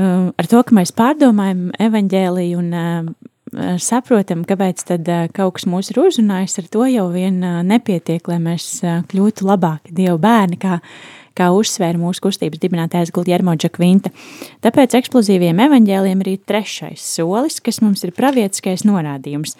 ar 0.00 0.48
to, 0.50 0.62
ka 0.64 0.74
mēs 0.74 0.94
pārdomājam 0.96 1.68
evaņģēliju 1.84 2.62
un 2.62 3.14
saprotam, 3.78 4.40
kāpēc 4.42 4.80
tad 4.88 5.08
kaut 5.36 5.58
kas 5.58 5.66
mūs 5.70 5.92
ir 5.92 6.00
uzrunājis, 6.02 6.56
ar 6.58 6.70
to 6.72 6.86
jau 6.90 7.04
vien 7.12 7.36
nepietiek, 7.68 8.24
lai 8.26 8.40
mēs 8.42 8.80
kļūtu 9.12 9.46
labāki 9.46 9.94
Dieva 9.94 10.16
bērni, 10.18 10.58
kā 10.58 10.80
kā 11.38 11.50
uzsvēra 11.54 12.00
mūsu 12.00 12.24
kustības 12.24 12.62
dibinātājs 12.62 13.12
Guljermo 13.14 13.56
Džakvinta. 13.58 14.12
Tāpēc 14.64 14.96
eksplozīviem 15.00 15.60
evaņģēliem 15.66 16.24
ir 16.24 16.32
trešais 16.46 17.04
solis, 17.16 17.60
kas 17.64 17.82
mums 17.84 18.06
ir 18.06 18.14
pravietiskais 18.16 18.86
norādījums, 18.88 19.58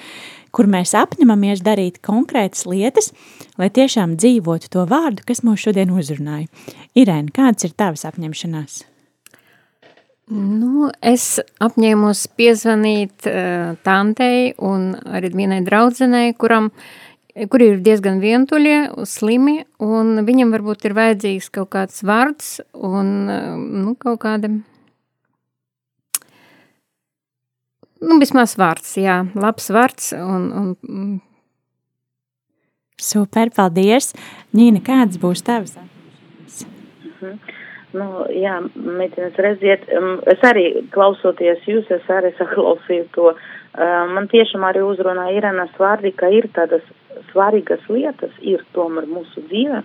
kur 0.55 0.71
mēs 0.71 0.95
apņemamies 0.99 1.65
darīt 1.67 2.01
konkrētas 2.05 2.65
lietas, 2.71 3.13
lai 3.59 3.71
tiešām 3.75 4.17
dzīvotu 4.21 4.71
to 4.73 4.87
vārdu, 4.91 5.27
kas 5.27 5.43
mūs 5.47 5.67
šodien 5.67 5.95
uzrunāja. 5.95 6.51
Irēna, 6.95 7.35
kādas 7.35 7.67
ir 7.67 7.75
tavas 7.77 8.07
apņemšanās? 8.11 8.83
Nu, 10.33 10.89
es 11.05 11.37
apņēmos 11.61 12.23
piezvanīt 12.39 13.27
uh, 13.29 13.75
tantei 13.85 14.55
un 14.57 14.95
arī 15.05 15.29
vienai 15.35 15.61
draudzenei, 15.67 16.31
kuram 16.33 16.71
kuri 17.51 17.71
ir 17.73 17.83
diezgan 17.85 18.21
vientuļie, 18.23 18.79
slimi, 19.09 19.65
un 19.83 20.23
viņam 20.27 20.55
varbūt 20.55 20.87
ir 20.87 20.95
vajadzīgs 20.99 21.51
kaut 21.55 21.73
kāds 21.75 22.05
vārds 22.07 22.61
un 22.75 23.11
nu, 23.27 23.95
kaut 23.99 24.21
kāda 24.23 24.53
nu, 28.05 28.19
vismaz 28.23 28.55
vārds, 28.61 28.97
jā, 29.01 29.25
labs 29.35 29.71
vārds 29.75 30.13
un, 30.19 30.51
un 30.55 31.21
Super, 33.05 33.51
paldies! 33.51 34.13
Nīna, 34.55 34.79
kādas 34.87 35.19
būs 35.21 35.43
tavas 35.45 35.75
atbildības? 35.75 36.61
Mhm. 37.11 37.33
Nu, 37.95 38.07
jā, 38.35 38.57
meitenes, 38.75 39.37
redziet, 39.39 39.85
um, 39.95 40.17
es 40.31 40.41
arī 40.47 40.65
klausoties 40.95 41.63
jūs, 41.67 41.91
es 41.95 42.07
arī 42.11 42.33
saklausīju 42.41 43.07
to. 43.15 43.35
Uh, 43.35 44.07
man 44.15 44.27
tiešām 44.31 44.67
arī 44.67 44.83
uzrunā 44.87 45.29
Irenas 45.35 45.75
vārdi, 45.79 46.15
ka 46.15 46.31
ir 46.31 46.49
tādas 46.55 46.87
svarīgas 47.31 47.85
lietas, 47.89 48.33
ir 48.41 48.65
tomēr 48.77 49.07
mūsu 49.11 49.45
dzīve, 49.49 49.83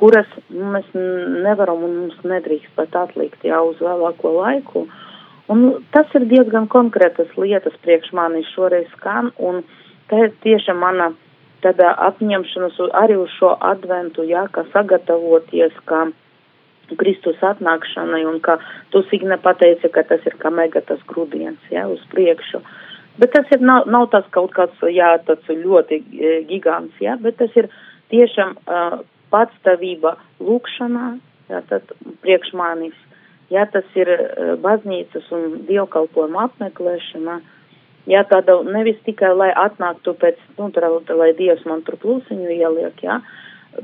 kuras 0.00 0.30
mēs 0.50 0.86
nevaram 0.94 1.84
un 1.86 1.96
mums 2.02 2.22
nedrīkst 2.26 2.74
pat 2.78 2.96
atlikt 3.04 3.44
jau 3.46 3.62
uz 3.70 3.82
vēlāko 3.82 4.34
laiku. 4.38 4.86
Un 5.52 5.84
tas 5.92 6.08
ir 6.16 6.24
diezgan 6.30 6.66
konkrētas 6.72 7.34
lietas 7.36 7.76
priekš 7.84 8.14
manis 8.16 8.48
šoreiz 8.54 8.88
skan, 8.96 9.30
un 9.36 9.60
tā 10.08 10.24
ir 10.26 10.32
tieši 10.44 10.72
mana 10.78 11.12
tādā 11.64 11.92
apņemšanas 12.08 12.80
arī 12.96 13.16
uz 13.20 13.32
šo 13.38 13.54
adventu, 13.72 14.24
jā, 14.28 14.46
kā 14.52 14.64
sagatavoties, 14.72 15.76
kā 15.88 16.06
Kristus 17.00 17.40
atnākšanai, 17.40 18.24
un 18.28 18.40
kā 18.44 18.58
tu 18.92 19.00
Signe 19.08 19.38
pateici, 19.40 19.88
ka 19.92 20.04
tas 20.08 20.24
ir 20.28 20.36
kā 20.40 20.52
mega 20.52 20.82
tas 20.84 21.00
grudiens, 21.08 21.60
jā, 21.72 21.86
uz 21.88 22.02
priekšu. 22.12 22.60
Bet 23.22 23.30
tas 23.34 23.50
ir, 23.54 23.62
nav, 23.62 23.88
nav 23.90 24.08
tas 24.10 24.26
kaut 24.34 24.54
kāds, 24.56 24.78
jā, 24.90 25.12
tāds 25.26 25.48
ļoti 25.48 26.00
e, 26.02 26.36
gigants, 26.48 26.96
jā, 27.02 27.14
bet 27.22 27.38
tas 27.38 27.52
ir 27.54 27.68
tiešām 28.10 28.56
uh, 28.58 28.96
patstāvība 29.30 30.16
lūkšanā, 30.42 31.12
jā, 31.52 31.60
tad 31.70 31.94
priekš 32.26 32.50
manis, 32.58 32.96
jā, 33.54 33.68
tas 33.70 33.86
ir 33.94 34.10
uh, 34.10 34.54
baznīcas 34.64 35.30
un 35.34 35.60
dievkalpojuma 35.70 36.48
apmeklēšana, 36.48 37.38
uh, 37.38 37.54
Jā, 38.04 38.20
tāda 38.28 38.58
nevis 38.68 38.98
tikai, 39.06 39.30
lai 39.32 39.48
atnāktu 39.56 40.12
pēc, 40.20 40.40
nu, 40.58 40.68
tur, 40.74 40.84
lai 41.16 41.30
Dievs 41.38 41.64
man 41.64 41.80
tur 41.86 41.96
plusiņu 42.02 42.50
ieliek, 42.52 42.98
jā, 43.00 43.16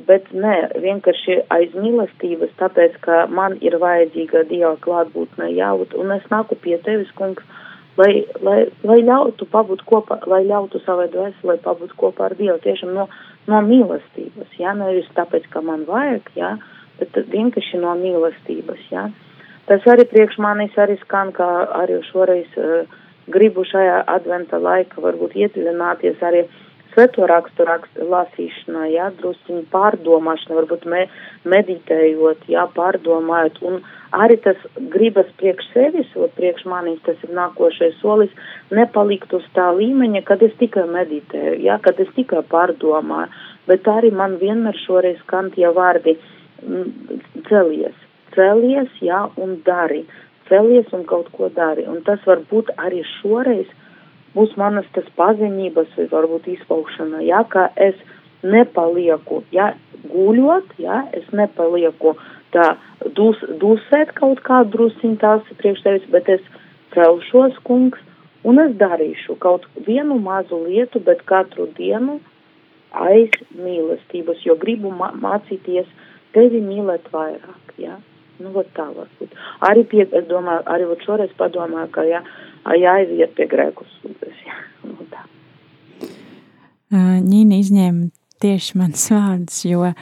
bet 0.09 0.29
nē, 0.37 0.57
vienkārši 0.83 1.38
aiz 1.57 1.73
mīlestības, 1.73 2.53
tāpēc, 2.61 2.99
ka 3.07 3.23
man 3.33 3.57
ir 3.64 3.79
vajadzīga 3.81 4.45
Dieva 4.51 4.75
klātbūtne 4.85 5.49
jāūt, 5.55 5.97
un 5.97 6.12
es 6.19 6.27
nāku 6.33 6.59
pie 6.61 6.77
tevis, 6.85 7.09
kungs, 7.16 7.47
lai, 8.01 8.13
lai, 8.47 8.59
lai 8.87 8.99
ļautu 9.07 9.49
pabūt 9.53 9.85
kopā, 9.89 10.21
lai 10.31 10.43
ļautu 10.49 10.83
savai 10.85 11.09
dvēselē 11.13 11.59
pabūt 11.65 11.95
kopā 12.01 12.31
ar 12.31 12.37
Dievu, 12.39 12.59
tiešām 12.65 12.95
no, 12.97 13.09
no 13.51 13.61
mīlestības, 13.67 14.57
jā, 14.59 14.75
nevis 14.79 15.11
tāpēc, 15.17 15.49
ka 15.53 15.63
man 15.65 15.85
vajag, 15.89 16.33
jā, 16.39 16.55
bet 17.01 17.21
vienkārši 17.35 17.83
no 17.85 17.95
mīlestības, 18.01 18.89
jā. 18.93 19.11
Tas 19.71 19.85
arī 19.87 20.09
priekš 20.11 20.41
manis 20.43 20.75
arī 20.81 20.97
skan, 21.05 21.31
kā 21.37 21.49
arī 21.79 22.01
šoreiz. 22.11 22.59
Uh, 22.59 22.99
gribu 23.31 23.65
šajā 23.67 24.03
adventa 24.11 24.59
laika 24.61 25.03
varbūt 25.03 25.37
iedziļināties 25.39 26.23
arī 26.27 26.45
sveto 26.92 27.26
rakstu 27.31 27.64
rakstu 27.68 28.07
lasīšanā, 28.11 28.87
jā, 28.94 29.09
drusciņu 29.20 29.64
pārdomāšana, 29.72 30.57
varbūt 30.59 30.87
me, 30.90 31.07
meditējot, 31.48 32.46
jā, 32.50 32.66
pārdomājot, 32.76 33.61
un 33.66 33.81
arī 34.16 34.38
tas 34.44 34.61
gribas 34.94 35.29
priekš 35.40 35.70
sevis, 35.74 36.11
vai 36.16 36.31
priekš 36.38 36.66
manīs, 36.70 37.03
tas 37.07 37.20
ir 37.26 37.35
nākošais 37.37 37.98
solis, 38.03 38.33
nepalikt 38.74 39.35
uz 39.37 39.46
tā 39.57 39.70
līmeņa, 39.76 40.24
kad 40.29 40.42
es 40.46 40.57
tikai 40.62 40.87
meditēju, 40.90 41.61
jā, 41.66 41.79
kad 41.85 42.00
es 42.03 42.11
tikai 42.18 42.42
pārdomāju, 42.50 43.31
bet 43.70 43.87
arī 43.88 44.11
man 44.14 44.38
vienmēr 44.42 44.79
šoreiz 44.87 45.20
skan 45.26 45.53
tie 45.55 45.70
vārdi 45.76 46.18
celies, 47.48 47.94
celies, 48.35 48.90
jā, 49.00 49.24
un 49.40 49.61
dari 49.66 50.05
celies 50.50 50.90
un 50.96 51.07
kaut 51.07 51.31
ko 51.37 51.48
dari. 51.55 51.87
Un 51.88 52.03
tas 52.07 52.20
var 52.26 52.42
būt 52.50 52.74
arī 52.83 53.05
šoreiz 53.20 53.70
būs 54.35 54.57
manas 54.61 54.88
tas 54.95 55.07
paziņības 55.19 55.97
vai 55.99 56.07
varbūt 56.12 56.49
izpaukšana, 56.55 57.23
jā, 57.27 57.43
ka 57.53 57.69
es 57.77 57.99
nepalieku, 58.43 59.43
jā, 59.55 59.73
guļot, 60.11 60.77
jā, 60.81 61.03
es 61.16 61.27
nepalieku 61.37 62.14
tā 62.55 62.73
dus, 63.16 63.40
dusēt 63.62 64.14
kaut 64.19 64.43
kādu 64.47 64.77
drusiņu 64.77 65.19
tās 65.21 65.55
priekš 65.61 65.85
tevis, 65.87 66.09
bet 66.14 66.29
es 66.33 66.45
celšos, 66.95 67.59
kungs, 67.66 68.01
un 68.47 68.61
es 68.62 68.75
darīšu 68.81 69.37
kaut 69.43 69.66
vienu 69.87 70.19
mazu 70.23 70.62
lietu, 70.66 71.03
bet 71.05 71.23
katru 71.29 71.69
dienu 71.77 72.19
aiz 72.90 73.35
mīlestības, 73.55 74.45
jo 74.47 74.57
gribu 74.59 74.90
mācīties 74.95 75.90
tevi 76.35 76.62
mīlēt 76.64 77.11
vairāk, 77.12 77.75
jā. 77.79 77.99
Nu, 78.40 78.55
vat 78.55 78.71
tā 78.73 78.87
varbūt. 78.88 79.35
Arī 79.69 79.83
pie, 79.85 80.07
es 80.16 80.25
domāju, 80.31 80.64
arī 80.73 80.87
vat 80.88 81.03
šoreiz 81.05 81.33
padomāju, 81.37 81.90
ka 81.93 82.07
jā, 82.09 82.23
jāiziet 82.77 83.35
pie 83.37 83.46
grēku 83.51 83.87
sūdzes. 83.96 84.40
Nu, 84.85 85.07
tā. 85.11 85.25
Ņīna 86.90 87.61
izņēma 87.61 88.11
tieši 88.42 88.81
mans 88.81 89.07
vārds, 89.14 89.62
jo 89.68 89.92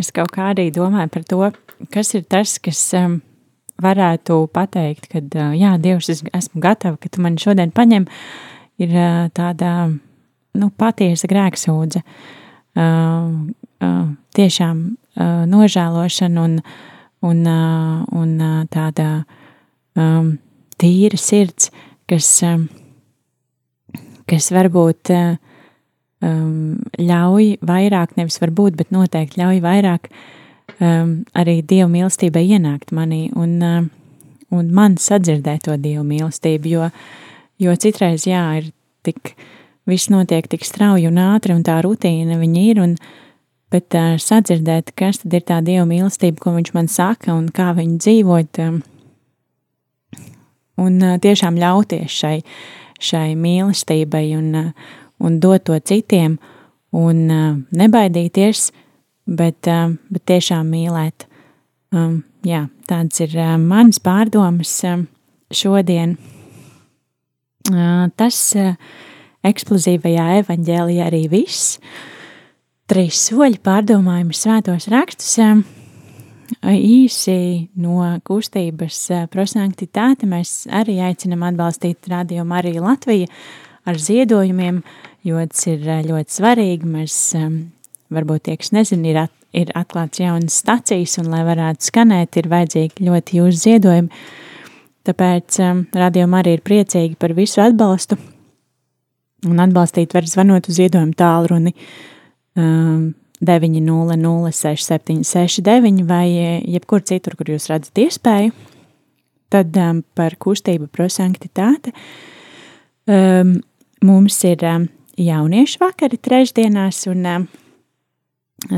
es 0.00 0.12
kaut 0.16 0.32
kā 0.34 0.50
arī 0.54 0.70
domāju 0.74 1.12
par 1.16 1.26
to, 1.28 1.40
kas 1.92 2.14
ir 2.16 2.26
tas, 2.30 2.58
kas 2.62 2.82
um, 2.98 3.20
varētu 3.80 4.42
pateikt, 4.52 5.10
ka, 5.12 5.22
uh, 5.22 5.56
jā, 5.56 5.74
Dievs, 5.80 6.10
es 6.12 6.22
esmu 6.36 6.62
gatava, 6.64 6.98
ka 7.00 7.10
tu 7.12 7.24
mani 7.24 7.40
šodien 7.40 7.72
paņem, 7.76 8.06
ir 8.80 8.94
uh, 8.96 9.26
tāda, 9.36 9.90
nu, 10.56 10.70
patiesa 10.80 11.28
grēksūdze. 11.30 12.04
Uh, 12.70 13.50
uh, 13.82 14.06
tiešām 14.38 14.82
uh, 14.86 15.42
nožēlošana 15.50 16.44
un 16.46 16.60
uh, 16.62 16.88
un, 17.20 17.44
un 18.16 18.32
tāda 18.72 19.08
um, 19.98 20.34
tīra 20.80 21.20
sirds, 21.20 21.70
kas, 22.10 22.28
kas 24.30 24.50
varbūt 24.54 25.12
um, 26.20 26.80
ļauj 26.98 27.54
vairāk, 27.66 28.16
nevis 28.18 28.40
varbūt, 28.42 28.76
bet 28.78 28.92
noteikti 28.94 29.40
ļauj 29.40 29.62
vairāk 29.64 30.10
um, 30.78 31.20
arī 31.36 31.60
Dieva 31.62 31.88
mīlestībai 31.92 32.44
ienākt 32.56 32.94
manī 32.96 33.28
un, 33.36 33.56
um, 33.64 33.88
un 34.54 34.74
man 34.74 34.98
sadzirdēt 35.00 35.66
to 35.68 35.78
Dieva 35.80 36.04
mīlestību, 36.06 36.74
jo, 36.74 36.90
jo 37.62 37.78
citreiz, 37.80 38.26
jā, 38.28 38.44
ir 38.60 38.70
tik, 39.06 39.34
viss 39.88 40.10
notiek 40.12 40.46
tik 40.50 40.66
strauji 40.66 41.08
un 41.10 41.20
ātri 41.22 41.56
un 41.56 41.64
tā 41.66 41.80
rutīna 41.84 42.38
viņa 42.40 42.68
ir, 42.68 42.84
un, 42.84 42.96
bet 43.70 43.96
uh, 43.98 44.16
sadzirdēt, 44.20 44.94
kas 44.98 45.22
tad 45.24 45.36
ir 45.38 45.46
tā 45.48 45.60
Dieva 45.64 45.86
mīlestība, 45.88 46.42
ko 46.42 46.56
viņš 46.58 46.72
man 46.76 46.90
saka 46.90 47.34
un 47.36 47.48
kā 47.54 47.72
viņu 47.78 48.00
dzīvot, 48.02 48.64
um, 48.66 48.80
un 50.80 51.00
tiešām 51.22 51.58
ļauties 51.60 52.16
šai, 52.22 52.36
šai 53.00 53.34
mīlestībai 53.38 54.24
un, 54.38 54.52
un 55.20 55.38
dot 55.42 55.66
to 55.68 55.78
citiem, 55.78 56.38
un 56.96 57.22
nebaidīties, 57.82 58.70
bet, 59.30 59.68
bet 60.10 60.26
tiešām 60.30 60.72
mīlēt. 60.74 61.26
Um, 61.90 62.22
jā, 62.46 62.64
tāds 62.90 63.22
ir 63.24 63.34
mans 63.62 63.98
pārdomas 64.02 64.76
šodien. 65.50 66.16
Tas 68.16 68.38
eksplozīvajā 69.46 70.28
evaņģēlijā 70.42 71.10
arī 71.10 71.24
viss. 71.32 71.76
Trīs 72.90 73.20
soļi 73.28 73.60
pārdomājumi 73.62 74.34
svētos 74.34 74.88
rakstus. 74.90 75.36
Īsi 76.58 77.68
no 77.78 78.02
kustības 78.26 78.98
prosanktitāte 79.30 80.26
mēs 80.28 80.64
arī 80.74 80.98
aicinam 81.06 81.44
atbalstīt 81.46 82.08
Radio 82.10 82.44
Mariju 82.48 82.82
Latviju 82.84 83.28
ar 83.88 84.00
ziedojumiem, 84.00 84.80
jo 85.26 85.44
tas 85.46 85.68
ir 85.70 85.84
ļoti 86.08 86.36
svarīgi. 86.36 86.90
Mēs, 86.90 87.18
varbūt 88.10 88.48
tie, 88.48 88.56
kas 88.60 88.74
nezin, 88.74 89.06
ir, 89.06 89.22
at, 89.26 89.34
ir 89.56 89.70
atklāts 89.78 90.22
jaunas 90.22 90.58
stacijas, 90.64 91.16
un 91.22 91.30
lai 91.32 91.44
varētu 91.46 91.90
skanēt, 91.90 92.40
ir 92.42 92.50
vajadzīgi 92.50 93.06
ļoti 93.06 93.40
jūsu 93.40 93.62
ziedojumi. 93.68 94.26
Tāpēc 95.06 95.62
Radio 95.96 96.26
Marija 96.28 96.58
ir 96.58 96.66
priecīgi 96.66 97.16
par 97.20 97.32
visu 97.38 97.62
atbalstu, 97.64 98.18
un 99.48 99.62
atbalstīt 99.62 100.12
var 100.18 100.28
zvanot 100.28 100.68
uz 100.68 100.82
ziedojumu 100.82 101.16
tālruni 101.16 101.72
6 102.58 102.60
um, 102.60 103.10
900-6769 103.46 106.08
vai 106.08 106.36
eh, 106.36 106.62
jebkur 106.68 107.02
citur, 107.02 107.36
kur 107.38 107.46
jūs 107.54 107.68
redzat 107.72 107.98
iespēju. 107.98 108.52
Tad 109.50 109.76
um, 109.80 110.02
par 110.14 110.36
kustību 110.38 110.86
prosanktitāte. 110.94 111.90
Um, 113.10 113.60
mums 114.06 114.44
ir 114.46 114.62
um, 114.68 114.86
jauniešu 115.18 115.78
vakari 115.80 116.18
trešdienās, 116.22 117.06
un 117.10 117.26
um, 117.26 117.48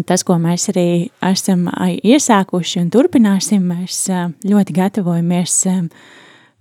tas, 0.08 0.24
ko 0.24 0.38
mēs 0.40 0.72
arī 0.72 1.12
esam 1.28 1.68
iesākuši 1.98 2.80
un 2.80 2.88
turpināsim, 2.94 3.60
mēs 3.74 4.08
uh, 4.14 4.32
ļoti 4.48 4.72
gatavojamies 4.78 5.52
um, 5.74 5.92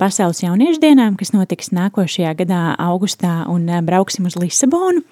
pasaules 0.01 0.43
jauniešu 0.43 0.79
dienām, 0.83 1.15
kas 1.15 1.31
notiks 1.31 1.71
nākošajā 1.71 2.35
gadā 2.43 2.75
augustā, 2.81 3.47
un 3.47 3.63
uh, 3.69 3.79
brauksim 3.85 4.25
uz 4.27 4.35
Lisabonu. 4.41 4.99
Uh, 4.99 5.05
Um, 5.05 5.09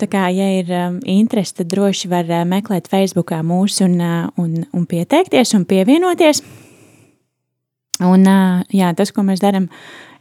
tā 0.00 0.08
kā, 0.10 0.26
ja 0.34 0.46
ir 0.58 0.70
um, 0.72 0.98
interesi, 1.08 1.58
tad 1.60 1.70
droši 1.72 2.10
var 2.12 2.28
uh, 2.30 2.44
meklēt 2.48 2.90
Facebookā 2.92 3.42
mūsu 3.46 3.86
un, 3.86 3.98
uh, 4.00 4.28
un, 4.42 4.62
un 4.76 4.86
pieteikties 4.88 5.54
un 5.58 5.66
pievienoties. 5.68 6.42
Un, 8.04 8.26
uh, 8.28 8.64
jā, 8.74 8.92
tas, 8.96 9.12
ko 9.14 9.24
mēs 9.24 9.40
darām 9.44 9.70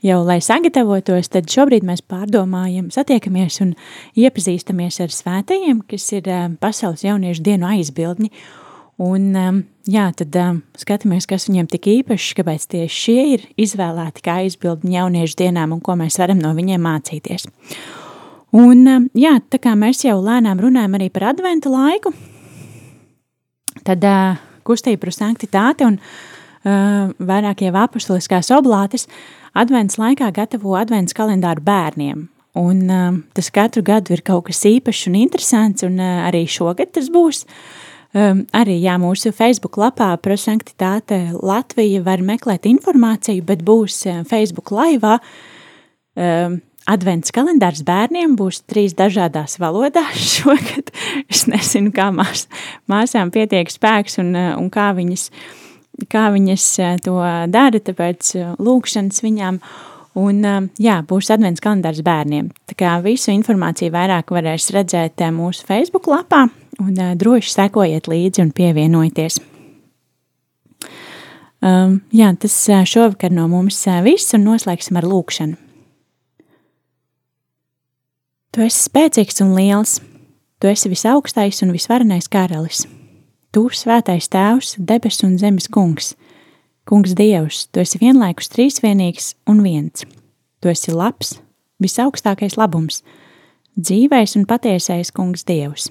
jau 0.06 0.20
lai 0.26 0.40
sagatavotos, 0.44 1.32
tad 1.34 1.50
šobrīd 1.52 1.86
mēs 1.88 2.04
pārdomājam, 2.06 2.92
satiekamies 2.94 3.60
un 3.66 3.74
iepazīstamies 4.20 5.02
ar 5.04 5.14
svētajiem, 5.14 5.82
kas 5.90 6.06
ir 6.16 6.30
pasaules 6.62 7.04
jauniešu 7.06 7.44
dienu 7.46 7.68
aizbildņi. 7.74 8.32
Un, 9.06 9.26
jā, 9.92 10.06
tad 10.16 10.38
skatāmies, 10.80 11.26
kas 11.28 11.50
viņiem 11.50 11.68
tik 11.74 11.90
īpašs, 11.98 12.32
kāpēc 12.38 12.68
tieši 12.72 13.02
šie 13.02 13.26
ir 13.34 13.44
izvēlēti 13.60 14.24
kā 14.24 14.38
aizbildņi 14.46 14.96
jauniešu 14.96 15.42
dienām 15.42 15.76
un 15.76 15.84
ko 15.84 15.98
mēs 16.00 16.22
varam 16.22 16.40
no 16.40 16.54
viņiem 16.56 16.86
mācīties. 16.86 17.50
Un, 18.56 19.10
jā, 19.18 19.34
tā 19.52 19.60
kā 19.60 19.74
mēs 19.76 20.06
jau 20.06 20.16
lēnām 20.24 20.62
runājam 20.64 20.94
arī 20.96 21.10
par 21.12 21.30
adventu 21.34 21.74
laiku, 21.74 22.14
tad 23.84 24.06
uh, 24.08 24.38
kustība 24.64 25.04
par 25.04 25.16
sanktitāti 25.16 25.84
un 25.88 25.98
uh, 26.00 27.12
vairāk 27.20 27.66
jau 27.66 27.74
apustuliskās 27.84 28.54
oblātes 28.56 29.10
advents 29.56 30.00
laikā 30.00 30.30
gatavo 30.36 30.78
advents 30.80 31.16
kalendāru 31.16 31.64
bērniem. 31.66 32.28
Un 32.56 32.86
uh, 32.88 33.18
tas 33.36 33.52
katru 33.52 33.84
gadu 33.84 34.16
ir 34.16 34.24
kaut 34.24 34.48
kas 34.48 34.64
īpašs 34.70 35.10
un 35.10 35.18
interesants, 35.20 35.84
un 35.84 36.00
uh, 36.00 36.22
arī 36.30 36.46
šogad 36.48 36.94
tas 36.96 37.12
būs. 37.12 37.44
Um, 38.16 38.46
arī 38.56 38.78
jā, 38.80 38.94
mūsu 38.96 39.34
Facebook 39.36 39.76
lapā 39.82 40.14
Prosanktitāte 40.24 41.34
Latvija 41.36 42.00
var 42.06 42.24
meklēt 42.24 42.64
informāciju, 42.70 43.44
bet 43.44 43.66
būs 43.68 44.06
Facebook 44.30 44.72
laivā 44.72 45.18
um, 45.20 46.56
advents 46.90 47.34
kalendārs 47.34 47.84
bērniem 47.86 48.36
būs 48.38 48.62
trīs 48.70 48.96
dažādās 48.98 49.58
valodās 49.62 50.22
šogad. 50.38 50.92
Es 51.32 51.46
nezinu, 51.50 51.94
kā 51.96 52.12
mās, 52.16 52.46
māsām 52.92 53.34
pietiek 53.34 53.72
spēks 53.72 54.20
un, 54.24 54.34
un 54.36 54.70
kā, 54.74 54.92
viņas, 54.98 55.30
kā 56.12 56.28
viņas 56.36 56.68
eh, 56.84 56.96
to 57.06 57.18
dara, 57.52 57.82
tāpēc 57.82 58.36
eh, 58.38 58.54
lūkšanas 58.62 59.26
viņām. 59.26 59.60
Un, 60.22 60.44
eh, 60.46 60.62
jā, 60.86 61.00
būs 61.08 61.32
advents 61.34 61.64
kalendārs 61.64 62.04
bērniem. 62.06 62.52
Tā 62.70 62.78
kā 62.80 62.94
visu 63.06 63.34
informāciju 63.34 63.94
vairāk 63.96 64.32
varēs 64.36 64.70
redzēt 64.76 65.26
mūsu 65.36 65.68
Facebook 65.68 66.10
lapā 66.12 66.46
un 66.84 66.96
droši 67.16 67.54
sekojiet 67.54 68.10
līdzi 68.12 68.44
un 68.44 68.56
pievienojieties. 68.56 69.42
Um, 71.66 72.02
jā, 72.14 72.28
tas 72.38 72.54
šovakar 72.86 73.32
no 73.34 73.48
mums 73.50 73.80
viss 74.06 74.36
un 74.38 74.44
noslēgsim 74.46 75.00
ar 75.00 75.08
lūkšanu. 75.08 75.65
Tu 78.56 78.64
esi 78.64 78.86
spēcīgs 78.86 79.42
un 79.44 79.50
liels, 79.52 79.98
tu 80.64 80.70
esi 80.72 80.88
visaugstais 80.88 81.58
un 81.66 81.74
visvarenais 81.76 82.30
karalis. 82.32 82.86
Tu, 83.52 83.64
svētais 83.76 84.30
tēvs, 84.32 84.78
debesu 84.80 85.26
un 85.28 85.34
zemes 85.42 85.68
kungs, 85.68 86.14
kungs 86.88 87.18
dievs, 87.20 87.66
tu 87.68 87.82
esi 87.84 88.00
vienlaikus 88.00 88.48
trīsvienīgs 88.54 89.34
un 89.52 89.60
viens. 89.66 90.06
Tu 90.64 90.72
esi 90.72 90.96
labs, 90.96 91.34
visaugstākais 91.84 92.56
labums, 92.56 93.02
dzīvais 93.76 94.38
un 94.40 94.48
patiesais 94.48 95.12
kungs 95.12 95.44
dievs. 95.44 95.90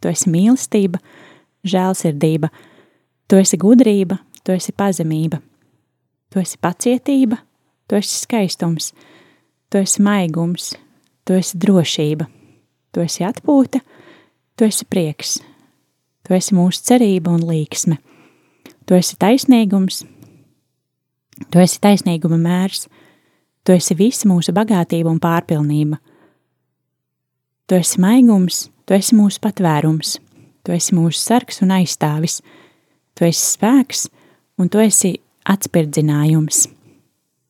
Tu 0.00 0.14
esi 0.14 0.32
mīlestība, 0.32 1.02
žēlsirdība, 1.60 2.48
tu 3.28 3.36
esi 3.42 3.60
gudrība, 3.60 4.22
tu 4.48 4.56
esi 4.56 4.72
pazemība, 4.72 5.44
tu 6.32 6.40
esi 6.40 6.56
pacietība, 6.56 7.42
tu 7.84 8.00
esi 8.00 8.24
skaistums, 8.24 8.94
tu 9.68 9.84
esi 9.84 10.00
maigums, 10.00 10.72
tu 11.26 11.34
esi 11.34 11.58
drošība, 11.58 12.28
tu 12.94 13.02
esi 13.02 13.24
atpūta, 13.26 13.82
tu 14.56 14.66
esi 14.66 14.86
prieks, 14.88 15.38
tu 16.26 16.36
esi 16.36 16.54
mūsu 16.56 16.84
cerība 16.86 17.34
un 17.34 17.42
līksme, 17.46 17.98
tu 18.86 18.94
esi 18.94 19.18
taisnīgums, 19.20 20.04
tu 21.50 21.62
esi 21.62 21.80
taisnīguma 21.82 22.38
mērs, 22.40 22.86
tu 23.66 23.74
esi 23.74 23.96
visa 23.98 24.28
mūsu 24.30 24.54
bagātība 24.54 25.10
un 25.10 25.18
pārpilnība. 25.22 25.98
Tu 27.66 27.74
esi 27.80 27.98
maigums, 27.98 28.68
tu 28.86 28.94
esi 28.94 29.16
mūsu 29.18 29.42
patvērums, 29.42 30.20
tu 30.62 30.74
esi 30.74 30.94
mūsu 30.94 31.18
sargs 31.18 31.58
un 31.66 31.74
aizstāvis, 31.74 32.38
tu 33.18 33.26
esi 33.26 33.42
spēks 33.56 34.06
un 34.62 34.70
tu 34.70 34.78
esi 34.78 35.16
atspirdzinājums. 35.50 36.68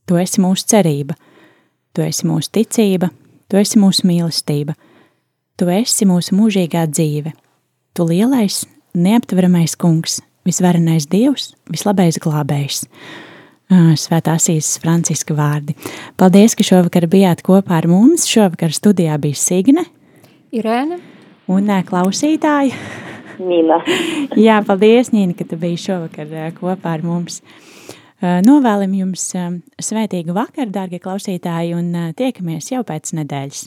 Tu 0.07 0.17
esi 0.23 0.41
mūsu 0.41 0.65
cerība, 0.71 1.17
tu 1.93 2.05
esi 2.07 2.25
mūsu 2.29 2.53
ticība, 2.55 3.11
Tu 3.47 3.61
esi 3.61 3.79
mūsu 3.79 4.07
mīlestība, 4.09 4.75
Tu 5.57 5.69
esi 5.73 6.05
mūsu 6.09 6.35
mūžīgā 6.37 6.83
dzīve, 6.91 7.33
Tu 7.97 8.05
lielais, 8.05 8.65
neaptveramais 8.93 9.77
kungs, 9.81 10.21
visvarenais 10.47 11.07
dievs, 11.09 11.55
vislabais 11.71 12.19
glābējs. 12.23 12.85
Svētās 13.99 14.47
īsas 14.53 14.79
Franciska 14.83 15.35
vārdi. 15.35 15.75
Paldies, 16.19 16.55
ka 16.55 16.67
šovakar 16.67 17.09
bijāt 17.11 17.43
kopā 17.47 17.81
ar 17.81 17.89
mums. 17.91 18.29
Šovakar 18.31 18.75
studijā 18.75 19.17
bija 19.19 19.39
Signe, 19.39 19.83
Irēna 20.55 21.01
un 21.51 21.71
klausītāji. 21.89 22.75
Nīna. 23.43 23.81
Jā, 24.47 24.61
paldies, 24.65 25.11
Nīna, 25.13 25.35
ka 25.37 25.45
tu 25.49 25.59
biji 25.61 25.83
šovakar 25.89 26.31
kopā 26.57 26.95
ar 26.97 27.03
mums. 27.05 27.43
Eh, 28.17 28.39
novēlam 28.41 28.95
jums 28.97 29.27
eh, 29.37 29.51
svētīgu 29.77 30.33
vakaru, 30.37 30.73
dārgie 30.73 31.01
klausītāji, 31.05 31.75
un 31.77 31.91
eh, 31.93 32.13
tiekamies 32.17 32.71
jau 32.73 32.81
pēc 32.89 33.13
nedēļas. 33.19 33.67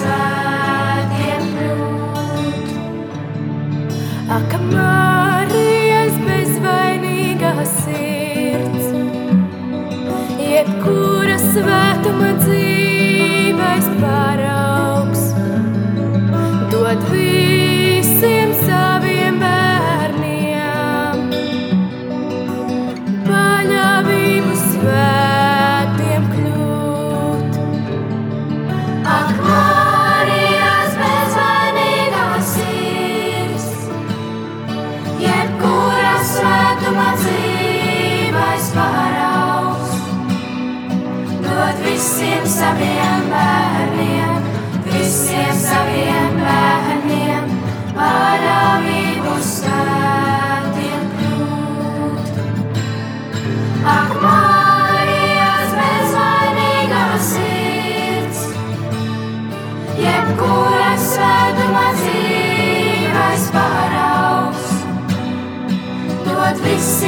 svētiem 0.00 1.48
kļūt. 1.56 2.70
Ak, 4.36 4.54
Marijas 4.70 6.16
bezvainīgā 6.28 7.54
sirds, 7.72 8.88
jebkura 10.44 11.36
svētuma 11.50 12.32
dzīves 12.44 13.92
paraugs, 14.00 15.28
dod 16.72 17.06
vīru. 17.12 17.39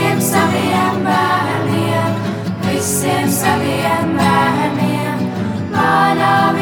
visiem 0.03 0.21
saviem 0.21 1.05
bērniem, 1.05 2.15
visiem 2.67 3.31
saviem 3.31 4.17
bērniem, 4.19 5.23
manām 5.71 6.62